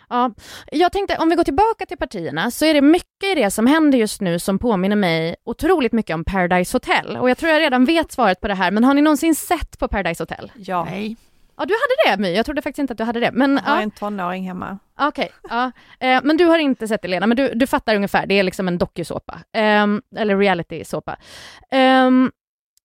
Ja, 0.10 0.32
jag 0.72 0.92
tänkte 0.92 1.18
om 1.18 1.30
vi 1.30 1.36
går 1.36 1.44
tillbaka 1.44 1.86
till 1.86 1.98
partierna 1.98 2.52
så 2.52 2.66
är 2.66 2.74
det 2.74 2.82
mycket 2.82 3.24
i 3.32 3.36
det 3.36 3.52
som 3.52 3.68
händer 3.68 3.98
just 3.98 4.22
nu 4.22 4.40
som 4.40 4.60
påminner 4.60 4.96
mig 4.96 5.36
otroligt 5.46 5.92
mycket 5.94 6.14
om 6.14 6.24
Paradise 6.24 6.76
Hotel. 6.76 7.18
Och 7.18 7.30
jag 7.30 7.38
tror 7.38 7.52
jag 7.52 7.60
redan 7.60 7.86
vet 7.86 8.12
svaret 8.12 8.42
på 8.42 8.48
det 8.48 8.54
här, 8.54 8.72
men 8.72 8.84
har 8.84 8.94
ni 8.94 9.02
någonsin 9.02 9.36
sett 9.36 9.80
på 9.80 9.88
Paradise 9.88 10.24
Hotel? 10.24 10.52
Ja. 10.56 10.84
Nej. 10.84 11.18
Ja, 11.58 11.66
du 11.66 11.74
hade 11.74 12.18
det 12.18 12.22
My, 12.22 12.36
jag 12.36 12.46
trodde 12.46 12.62
faktiskt 12.62 12.80
inte 12.80 12.92
att 12.94 12.98
du 12.98 13.04
hade 13.04 13.20
det. 13.20 13.32
Men, 13.32 13.60
Jag 13.66 13.72
har 13.72 13.76
ja. 13.76 13.82
en 13.82 13.92
tonåring 13.92 14.48
hemma. 14.48 14.78
Okej, 15.00 15.32
ja. 15.50 15.72
Eh, 16.00 16.20
men 16.24 16.38
du 16.38 16.46
har 16.46 16.58
inte 16.58 16.88
sett 16.88 17.02
det 17.02 17.08
Lena, 17.08 17.28
men 17.28 17.38
du, 17.38 17.52
du 17.56 17.68
fattar 17.68 17.96
ungefär, 17.96 18.26
det 18.26 18.40
är 18.40 18.44
liksom 18.44 18.68
en 18.68 18.78
dokusåpa, 18.78 19.40
Ehm, 19.54 20.02
eller 20.16 20.38
reality-såpa. 20.38 21.18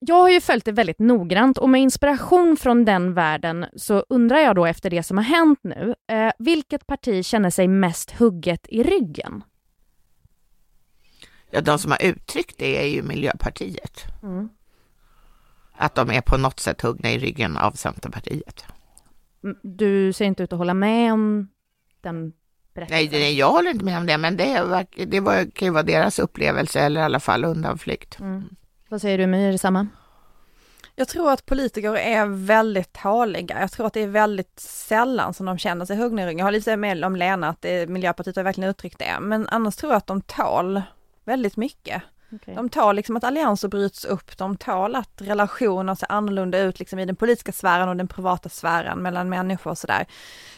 Jag 0.00 0.14
har 0.14 0.28
ju 0.30 0.40
följt 0.40 0.64
det 0.64 0.72
väldigt 0.72 0.98
noggrant 0.98 1.58
och 1.58 1.68
med 1.68 1.80
inspiration 1.80 2.56
från 2.56 2.84
den 2.84 3.14
världen 3.14 3.66
så 3.76 4.04
undrar 4.08 4.38
jag 4.38 4.56
då 4.56 4.66
efter 4.66 4.90
det 4.90 5.02
som 5.02 5.16
har 5.16 5.24
hänt 5.24 5.58
nu, 5.62 5.94
eh, 6.08 6.32
vilket 6.38 6.86
parti 6.86 7.24
känner 7.24 7.50
sig 7.50 7.68
mest 7.68 8.10
hugget 8.10 8.66
i 8.68 8.82
ryggen? 8.82 9.42
Ja, 11.50 11.60
de 11.60 11.78
som 11.78 11.90
har 11.90 12.02
uttryckt 12.02 12.58
det 12.58 12.82
är 12.82 12.86
ju 12.86 13.02
Miljöpartiet. 13.02 14.04
Mm. 14.22 14.48
Att 15.76 15.94
de 15.94 16.10
är 16.10 16.20
på 16.20 16.36
något 16.36 16.60
sätt 16.60 16.80
huggna 16.80 17.10
i 17.10 17.18
ryggen 17.18 17.56
av 17.56 17.72
Centerpartiet. 17.72 18.64
Mm, 19.44 19.56
Du 19.62 20.12
ser 20.12 20.24
inte 20.24 20.42
ut 20.42 20.52
att 20.52 20.58
hålla 20.58 20.74
med 20.74 21.12
om 21.12 21.48
den 22.00 22.32
berättelsen? 22.74 23.08
Nej, 23.10 23.20
nej, 23.20 23.38
jag 23.38 23.50
håller 23.50 23.70
inte 23.70 23.84
med 23.84 23.98
om 23.98 24.06
det, 24.06 24.18
men 24.18 24.36
det, 24.36 24.44
verk- 24.64 25.04
det 25.06 25.20
var, 25.20 25.50
kan 25.50 25.66
ju 25.66 25.72
vara 25.72 25.82
deras 25.82 26.18
upplevelse 26.18 26.80
eller 26.80 27.00
i 27.00 27.04
alla 27.04 27.20
fall 27.20 27.44
undanflykt. 27.44 28.20
Mm. 28.20 28.42
Vad 28.88 29.00
säger 29.00 29.18
du 29.18 29.26
My, 29.26 29.46
är 29.46 29.52
det 29.52 29.58
samma? 29.58 29.86
Jag 30.94 31.08
tror 31.08 31.30
att 31.30 31.46
politiker 31.46 31.96
är 31.96 32.26
väldigt 32.26 32.92
tåliga. 32.92 33.60
Jag 33.60 33.72
tror 33.72 33.86
att 33.86 33.92
det 33.92 34.00
är 34.00 34.06
väldigt 34.06 34.60
sällan 34.60 35.34
som 35.34 35.46
de 35.46 35.58
känner 35.58 35.84
sig 35.84 35.96
huggna 35.96 36.22
i 36.22 36.26
ryggen. 36.26 36.38
Jag 36.38 36.46
har 36.46 36.52
lite 36.52 36.76
med 36.76 37.04
om 37.04 37.16
Lena 37.16 37.48
att 37.48 37.62
det, 37.62 37.88
Miljöpartiet 37.88 38.36
har 38.36 38.42
verkligen 38.42 38.70
uttryckt 38.70 38.98
det. 38.98 39.20
Men 39.20 39.48
annars 39.48 39.76
tror 39.76 39.92
jag 39.92 39.96
att 39.96 40.06
de 40.06 40.20
tål 40.20 40.82
väldigt 41.24 41.56
mycket. 41.56 42.02
Okej. 42.32 42.54
De 42.54 42.68
tål 42.68 42.96
liksom 42.96 43.16
att 43.16 43.24
allianser 43.24 43.68
bryts 43.68 44.04
upp, 44.04 44.38
de 44.38 44.56
tål 44.56 44.94
att 44.94 45.22
relationer 45.22 45.94
ser 45.94 46.12
annorlunda 46.12 46.58
ut 46.58 46.78
liksom 46.78 46.98
i 46.98 47.04
den 47.04 47.16
politiska 47.16 47.52
sfären 47.52 47.88
och 47.88 47.96
den 47.96 48.08
privata 48.08 48.48
sfären 48.48 48.98
mellan 48.98 49.28
människor 49.28 49.70
och 49.70 49.78
sådär. 49.78 50.06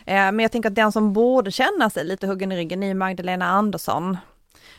Eh, 0.06 0.14
men 0.14 0.38
jag 0.38 0.52
tänker 0.52 0.68
att 0.68 0.74
den 0.74 0.92
som 0.92 1.12
borde 1.12 1.50
känna 1.50 1.90
sig 1.90 2.04
lite 2.04 2.26
huggen 2.26 2.52
i 2.52 2.56
ryggen 2.56 2.82
är 2.82 2.94
Magdalena 2.94 3.46
Andersson. 3.46 4.16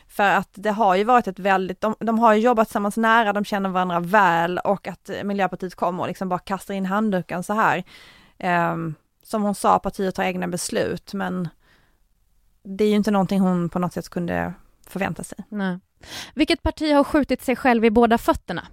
För 0.07 0.23
att 0.23 0.49
det 0.53 0.71
har 0.71 0.95
ju 0.95 1.03
varit 1.03 1.27
ett 1.27 1.39
väldigt, 1.39 1.81
de, 1.81 1.95
de 1.99 2.19
har 2.19 2.33
ju 2.33 2.41
jobbat 2.41 2.67
tillsammans 2.67 2.97
nära, 2.97 3.33
de 3.33 3.45
känner 3.45 3.69
varandra 3.69 3.99
väl 3.99 4.57
och 4.57 4.87
att 4.87 5.09
Miljöpartiet 5.23 5.75
kommer 5.75 6.03
och 6.03 6.07
liksom 6.07 6.29
bara 6.29 6.39
kastar 6.39 6.73
in 6.73 6.85
handduken 6.85 7.43
så 7.43 7.53
här. 7.53 7.83
Eh, 8.37 8.75
som 9.23 9.43
hon 9.43 9.55
sa, 9.55 9.79
partiet 9.79 10.15
tar 10.15 10.23
egna 10.23 10.47
beslut 10.47 11.13
men 11.13 11.49
det 12.63 12.83
är 12.83 12.89
ju 12.89 12.95
inte 12.95 13.11
någonting 13.11 13.39
hon 13.39 13.69
på 13.69 13.79
något 13.79 13.93
sätt 13.93 14.09
kunde 14.09 14.53
förvänta 14.87 15.23
sig. 15.23 15.37
Nej. 15.49 15.79
Vilket 16.33 16.63
parti 16.63 16.93
har 16.93 17.03
skjutit 17.03 17.41
sig 17.41 17.55
själv 17.55 17.85
i 17.85 17.91
båda 17.91 18.17
fötterna? 18.17 18.67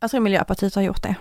Jag 0.00 0.10
tror 0.10 0.20
Miljöpartiet 0.20 0.74
har 0.74 0.82
gjort 0.82 1.02
det. 1.02 1.16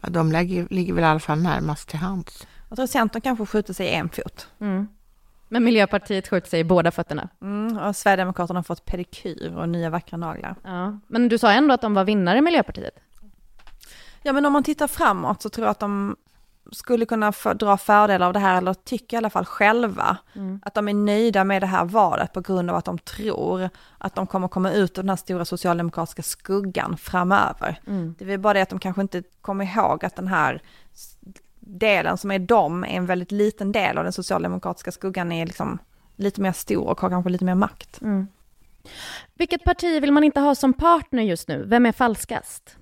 Ja, 0.00 0.08
de 0.08 0.32
ligger, 0.32 0.66
ligger 0.70 0.94
väl 0.94 1.04
i 1.04 1.06
alla 1.06 1.20
fall 1.20 1.42
närmast 1.42 1.88
till 1.88 1.98
hands. 1.98 2.46
Jag 2.68 2.76
tror 2.76 2.86
Centern 2.86 3.22
kanske 3.22 3.46
skjuter 3.46 3.74
sig 3.74 3.86
i 3.86 3.94
en 3.94 4.08
fot. 4.08 4.48
Mm. 4.60 4.88
Men 5.48 5.64
Miljöpartiet 5.64 6.28
skjuter 6.28 6.48
sig 6.48 6.60
i 6.60 6.64
båda 6.64 6.90
fötterna. 6.90 7.28
Mm, 7.42 7.78
och 7.78 7.96
Sverigedemokraterna 7.96 8.58
har 8.58 8.64
fått 8.64 8.84
pedikyr 8.84 9.54
och 9.56 9.68
nya 9.68 9.90
vackra 9.90 10.16
naglar. 10.16 10.54
Ja. 10.64 10.98
Men 11.06 11.28
du 11.28 11.38
sa 11.38 11.52
ändå 11.52 11.74
att 11.74 11.80
de 11.80 11.94
var 11.94 12.04
vinnare, 12.04 12.42
Miljöpartiet? 12.42 12.94
Ja, 14.22 14.32
men 14.32 14.46
om 14.46 14.52
man 14.52 14.62
tittar 14.62 14.86
framåt 14.86 15.42
så 15.42 15.48
tror 15.48 15.66
jag 15.66 15.70
att 15.70 15.80
de 15.80 16.16
skulle 16.72 17.06
kunna 17.06 17.32
för, 17.32 17.54
dra 17.54 17.76
fördel 17.76 18.22
av 18.22 18.32
det 18.32 18.38
här, 18.38 18.58
eller 18.58 18.74
tycker 18.74 19.16
i 19.16 19.18
alla 19.18 19.30
fall 19.30 19.44
själva, 19.44 20.16
mm. 20.34 20.60
att 20.64 20.74
de 20.74 20.88
är 20.88 20.94
nöjda 20.94 21.44
med 21.44 21.62
det 21.62 21.66
här 21.66 21.84
valet 21.84 22.32
på 22.32 22.40
grund 22.40 22.70
av 22.70 22.76
att 22.76 22.84
de 22.84 22.98
tror 22.98 23.68
att 23.98 24.14
de 24.14 24.26
kommer 24.26 24.48
komma 24.48 24.72
ut 24.72 24.98
ur 24.98 25.02
den 25.02 25.08
här 25.08 25.16
stora 25.16 25.44
socialdemokratiska 25.44 26.22
skuggan 26.22 26.96
framöver. 26.96 27.80
Mm. 27.86 28.14
Det 28.18 28.32
är 28.32 28.38
bara 28.38 28.54
det 28.54 28.62
att 28.62 28.68
de 28.68 28.78
kanske 28.78 29.02
inte 29.02 29.22
kommer 29.40 29.64
ihåg 29.64 30.04
att 30.04 30.16
den 30.16 30.28
här 30.28 30.62
delen 31.68 32.18
som 32.18 32.30
är 32.30 32.38
dem 32.38 32.84
är 32.84 32.88
en 32.88 33.06
väldigt 33.06 33.32
liten 33.32 33.72
del 33.72 33.98
av 33.98 34.04
den 34.04 34.12
socialdemokratiska 34.12 34.92
skuggan 34.92 35.32
är 35.32 35.46
liksom 35.46 35.78
lite 36.16 36.40
mer 36.40 36.52
stor 36.52 36.86
och 36.88 37.00
har 37.00 37.10
kanske 37.10 37.30
lite 37.30 37.44
mer 37.44 37.54
makt. 37.54 38.00
Mm. 38.00 38.26
Vilket 39.34 39.64
parti 39.64 40.02
vill 40.02 40.12
man 40.12 40.24
inte 40.24 40.40
ha 40.40 40.54
som 40.54 40.72
partner 40.72 41.22
just 41.22 41.48
nu? 41.48 41.64
Vem 41.66 41.86
är 41.86 41.92
falskast? 41.92 42.76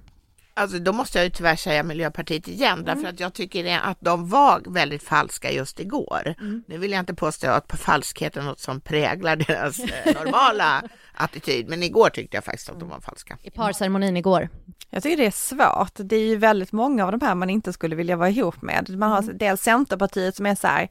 Alltså 0.58 0.78
då 0.78 0.92
måste 0.92 1.18
jag 1.18 1.24
ju 1.24 1.30
tyvärr 1.30 1.56
säga 1.56 1.82
Miljöpartiet 1.82 2.48
igen, 2.48 2.72
mm. 2.72 2.84
därför 2.84 3.08
att 3.08 3.20
jag 3.20 3.34
tycker 3.34 3.78
att 3.78 3.98
de 4.00 4.28
var 4.28 4.62
väldigt 4.66 5.02
falska 5.02 5.52
just 5.52 5.80
igår. 5.80 6.34
Mm. 6.40 6.64
Nu 6.68 6.78
vill 6.78 6.92
jag 6.92 6.98
inte 7.00 7.14
påstå 7.14 7.50
att 7.50 7.80
falskhet 7.80 8.36
är 8.36 8.42
något 8.42 8.60
som 8.60 8.80
präglar 8.80 9.36
deras 9.36 9.78
eh, 9.78 10.14
normala 10.24 10.82
attityd, 11.14 11.68
men 11.68 11.82
igår 11.82 12.08
tyckte 12.08 12.36
jag 12.36 12.44
faktiskt 12.44 12.70
att 12.70 12.80
de 12.80 12.88
var 12.88 13.00
falska. 13.00 13.38
I 13.42 13.50
parceremonin 13.50 14.16
igår. 14.16 14.48
Jag 14.90 15.02
tycker 15.02 15.16
det 15.16 15.26
är 15.26 15.30
svårt. 15.30 15.92
Det 15.94 16.16
är 16.16 16.26
ju 16.26 16.36
väldigt 16.36 16.72
många 16.72 17.04
av 17.04 17.12
de 17.12 17.26
här 17.26 17.34
man 17.34 17.50
inte 17.50 17.72
skulle 17.72 17.96
vilja 17.96 18.16
vara 18.16 18.30
ihop 18.30 18.62
med. 18.62 18.98
Man 18.98 19.10
har 19.10 19.22
mm. 19.22 19.38
dels 19.38 19.62
Centerpartiet 19.62 20.36
som 20.36 20.46
är 20.46 20.54
så 20.54 20.66
här, 20.66 20.88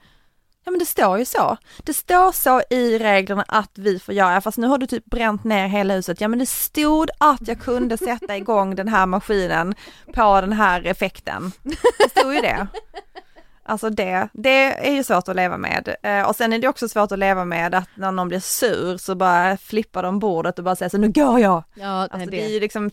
Ja 0.66 0.72
men 0.72 0.80
det 0.80 0.86
står 0.86 1.20
ju 1.20 1.26
så. 1.26 1.58
Det 1.84 1.94
står 1.94 2.32
så 2.32 2.62
i 2.70 2.98
reglerna 3.00 3.46
att 3.48 3.72
vi 3.74 4.00
får 4.00 4.14
göra, 4.14 4.42
fast 4.42 4.58
nu 4.58 4.68
har 4.68 4.78
du 4.78 4.88
typ 4.88 5.06
bränt 5.06 5.44
ner 5.44 5.68
hela 5.68 5.94
huset. 5.94 6.22
Ja 6.22 6.28
men 6.28 6.40
det 6.40 6.46
stod 6.46 7.10
att 7.18 7.48
jag 7.48 7.60
kunde 7.60 7.98
sätta 7.98 8.38
igång 8.38 8.76
den 8.76 8.88
här 8.88 9.06
maskinen 9.06 9.76
på 10.14 10.42
den 10.42 10.54
här 10.54 10.86
effekten. 10.86 11.52
Det 11.98 12.20
stod 12.20 12.34
ju 12.34 12.42
det. 12.42 12.68
Alltså 13.68 13.90
det, 13.90 14.28
det 14.34 14.88
är 14.88 14.92
ju 14.92 15.04
svårt 15.04 15.28
att 15.28 15.36
leva 15.36 15.58
med. 15.58 15.96
Eh, 16.04 16.22
och 16.22 16.36
sen 16.36 16.54
är 16.54 16.60
det 16.60 16.68
också 16.68 16.88
svårt 16.90 17.12
att 17.12 17.20
leva 17.20 17.46
med 17.46 17.76
att 17.76 17.90
när 17.96 18.12
någon 18.12 18.28
blir 18.28 18.40
sur 18.40 18.98
så 18.98 19.16
bara 19.16 19.58
flippar 19.58 20.04
de 20.04 20.20
bordet 20.20 20.58
och 20.60 20.66
bara 20.66 20.76
säger 20.76 20.90
så 20.90 20.98
nu 20.98 21.12
går 21.12 21.40
jag. 21.40 21.64
Ja, 21.74 21.88
alltså 22.12 22.18
det. 22.18 22.26
det 22.26 22.46
är 22.46 22.50
ju 22.50 22.60
liksom 22.60 22.92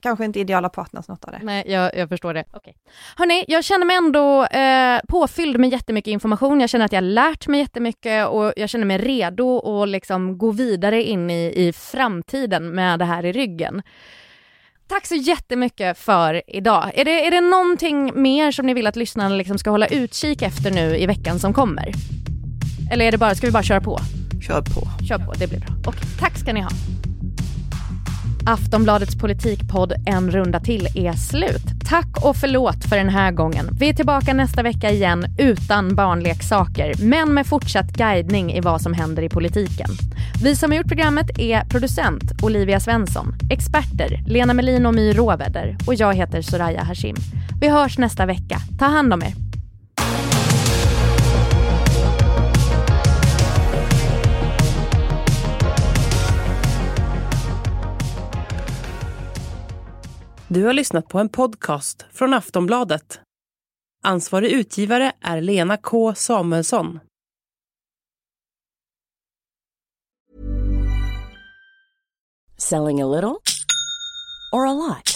kanske 0.00 0.24
inte 0.24 0.40
ideala 0.40 0.68
partners 0.68 1.08
något 1.08 1.24
av 1.24 1.32
det. 1.32 1.40
Nej, 1.42 1.64
jag, 1.66 1.96
jag 1.96 2.08
förstår 2.08 2.34
det. 2.34 2.44
Okay. 2.52 2.72
Hörni, 3.16 3.44
jag 3.48 3.64
känner 3.64 3.86
mig 3.86 3.96
ändå 3.96 4.44
eh, 4.44 5.00
påfylld 5.08 5.60
med 5.60 5.70
jättemycket 5.70 6.10
information. 6.10 6.60
Jag 6.60 6.70
känner 6.70 6.84
att 6.84 6.92
jag 6.92 7.02
har 7.02 7.08
lärt 7.08 7.48
mig 7.48 7.60
jättemycket 7.60 8.28
och 8.28 8.52
jag 8.56 8.68
känner 8.68 8.84
mig 8.84 8.98
redo 8.98 9.82
att 9.82 9.88
liksom 9.88 10.38
gå 10.38 10.50
vidare 10.50 11.02
in 11.02 11.30
i, 11.30 11.52
i 11.56 11.72
framtiden 11.72 12.74
med 12.74 12.98
det 12.98 13.04
här 13.04 13.24
i 13.24 13.32
ryggen. 13.32 13.82
Tack 14.88 15.06
så 15.06 15.14
jättemycket 15.14 15.98
för 15.98 16.42
idag. 16.46 16.90
Är 16.94 17.04
det, 17.04 17.26
är 17.26 17.30
det 17.30 17.40
någonting 17.40 18.22
mer 18.22 18.52
som 18.52 18.66
ni 18.66 18.74
vill 18.74 18.86
att 18.86 18.96
lyssnarna 18.96 19.34
liksom 19.34 19.58
ska 19.58 19.70
hålla 19.70 19.86
utkik 19.86 20.42
efter 20.42 20.70
nu 20.70 20.96
i 20.96 21.06
veckan 21.06 21.38
som 21.38 21.54
kommer? 21.54 21.92
Eller 22.92 23.04
är 23.04 23.12
det 23.12 23.18
bara, 23.18 23.34
ska 23.34 23.46
vi 23.46 23.52
bara 23.52 23.62
köra 23.62 23.80
på? 23.80 23.98
Kör 24.46 24.62
på. 24.62 25.04
Kör 25.08 25.18
på, 25.18 25.32
det 25.32 25.46
blir 25.46 25.60
bra. 25.60 25.68
Okej, 25.86 26.08
tack 26.20 26.38
ska 26.38 26.52
ni 26.52 26.60
ha. 26.60 26.70
Aftonbladets 28.48 29.16
politikpodd 29.16 29.92
En 30.06 30.30
runda 30.30 30.60
till 30.60 30.86
är 30.94 31.12
slut. 31.12 31.64
Tack 31.84 32.24
och 32.24 32.36
förlåt 32.36 32.84
för 32.84 32.96
den 32.96 33.08
här 33.08 33.32
gången. 33.32 33.68
Vi 33.78 33.88
är 33.88 33.94
tillbaka 33.94 34.34
nästa 34.34 34.62
vecka 34.62 34.90
igen 34.90 35.24
utan 35.38 35.94
barnleksaker, 35.94 36.94
men 36.98 37.34
med 37.34 37.46
fortsatt 37.46 37.92
guidning 37.92 38.52
i 38.52 38.60
vad 38.60 38.80
som 38.80 38.94
händer 38.94 39.22
i 39.22 39.28
politiken. 39.28 39.88
Vi 40.42 40.56
som 40.56 40.70
har 40.70 40.78
gjort 40.78 40.88
programmet 40.88 41.38
är 41.38 41.64
producent 41.64 42.42
Olivia 42.42 42.80
Svensson, 42.80 43.34
experter 43.50 44.22
Lena 44.26 44.54
Melin 44.54 44.86
och 44.86 44.94
My 44.94 45.12
Råväder 45.12 45.76
och 45.86 45.94
jag 45.94 46.14
heter 46.14 46.42
Soraya 46.42 46.82
Hashim. 46.82 47.16
Vi 47.60 47.68
hörs 47.68 47.98
nästa 47.98 48.26
vecka. 48.26 48.58
Ta 48.78 48.84
hand 48.84 49.12
om 49.12 49.22
er. 49.22 49.45
Du 60.48 60.64
har 60.64 60.72
lyssnat 60.72 61.08
på 61.08 61.18
en 61.18 61.28
podcast 61.28 62.06
från 62.12 62.34
Aftonbladet. 62.34 63.20
Ansvarig 64.02 64.50
utgivare 64.50 65.12
är 65.20 65.40
Lena 65.40 65.76
K 65.76 66.14
Samuelsson. 66.14 67.00
Selling 72.56 73.02
a 73.02 73.06
little 73.06 73.36
or 74.52 74.66
a 74.66 74.72
lot? 74.72 75.15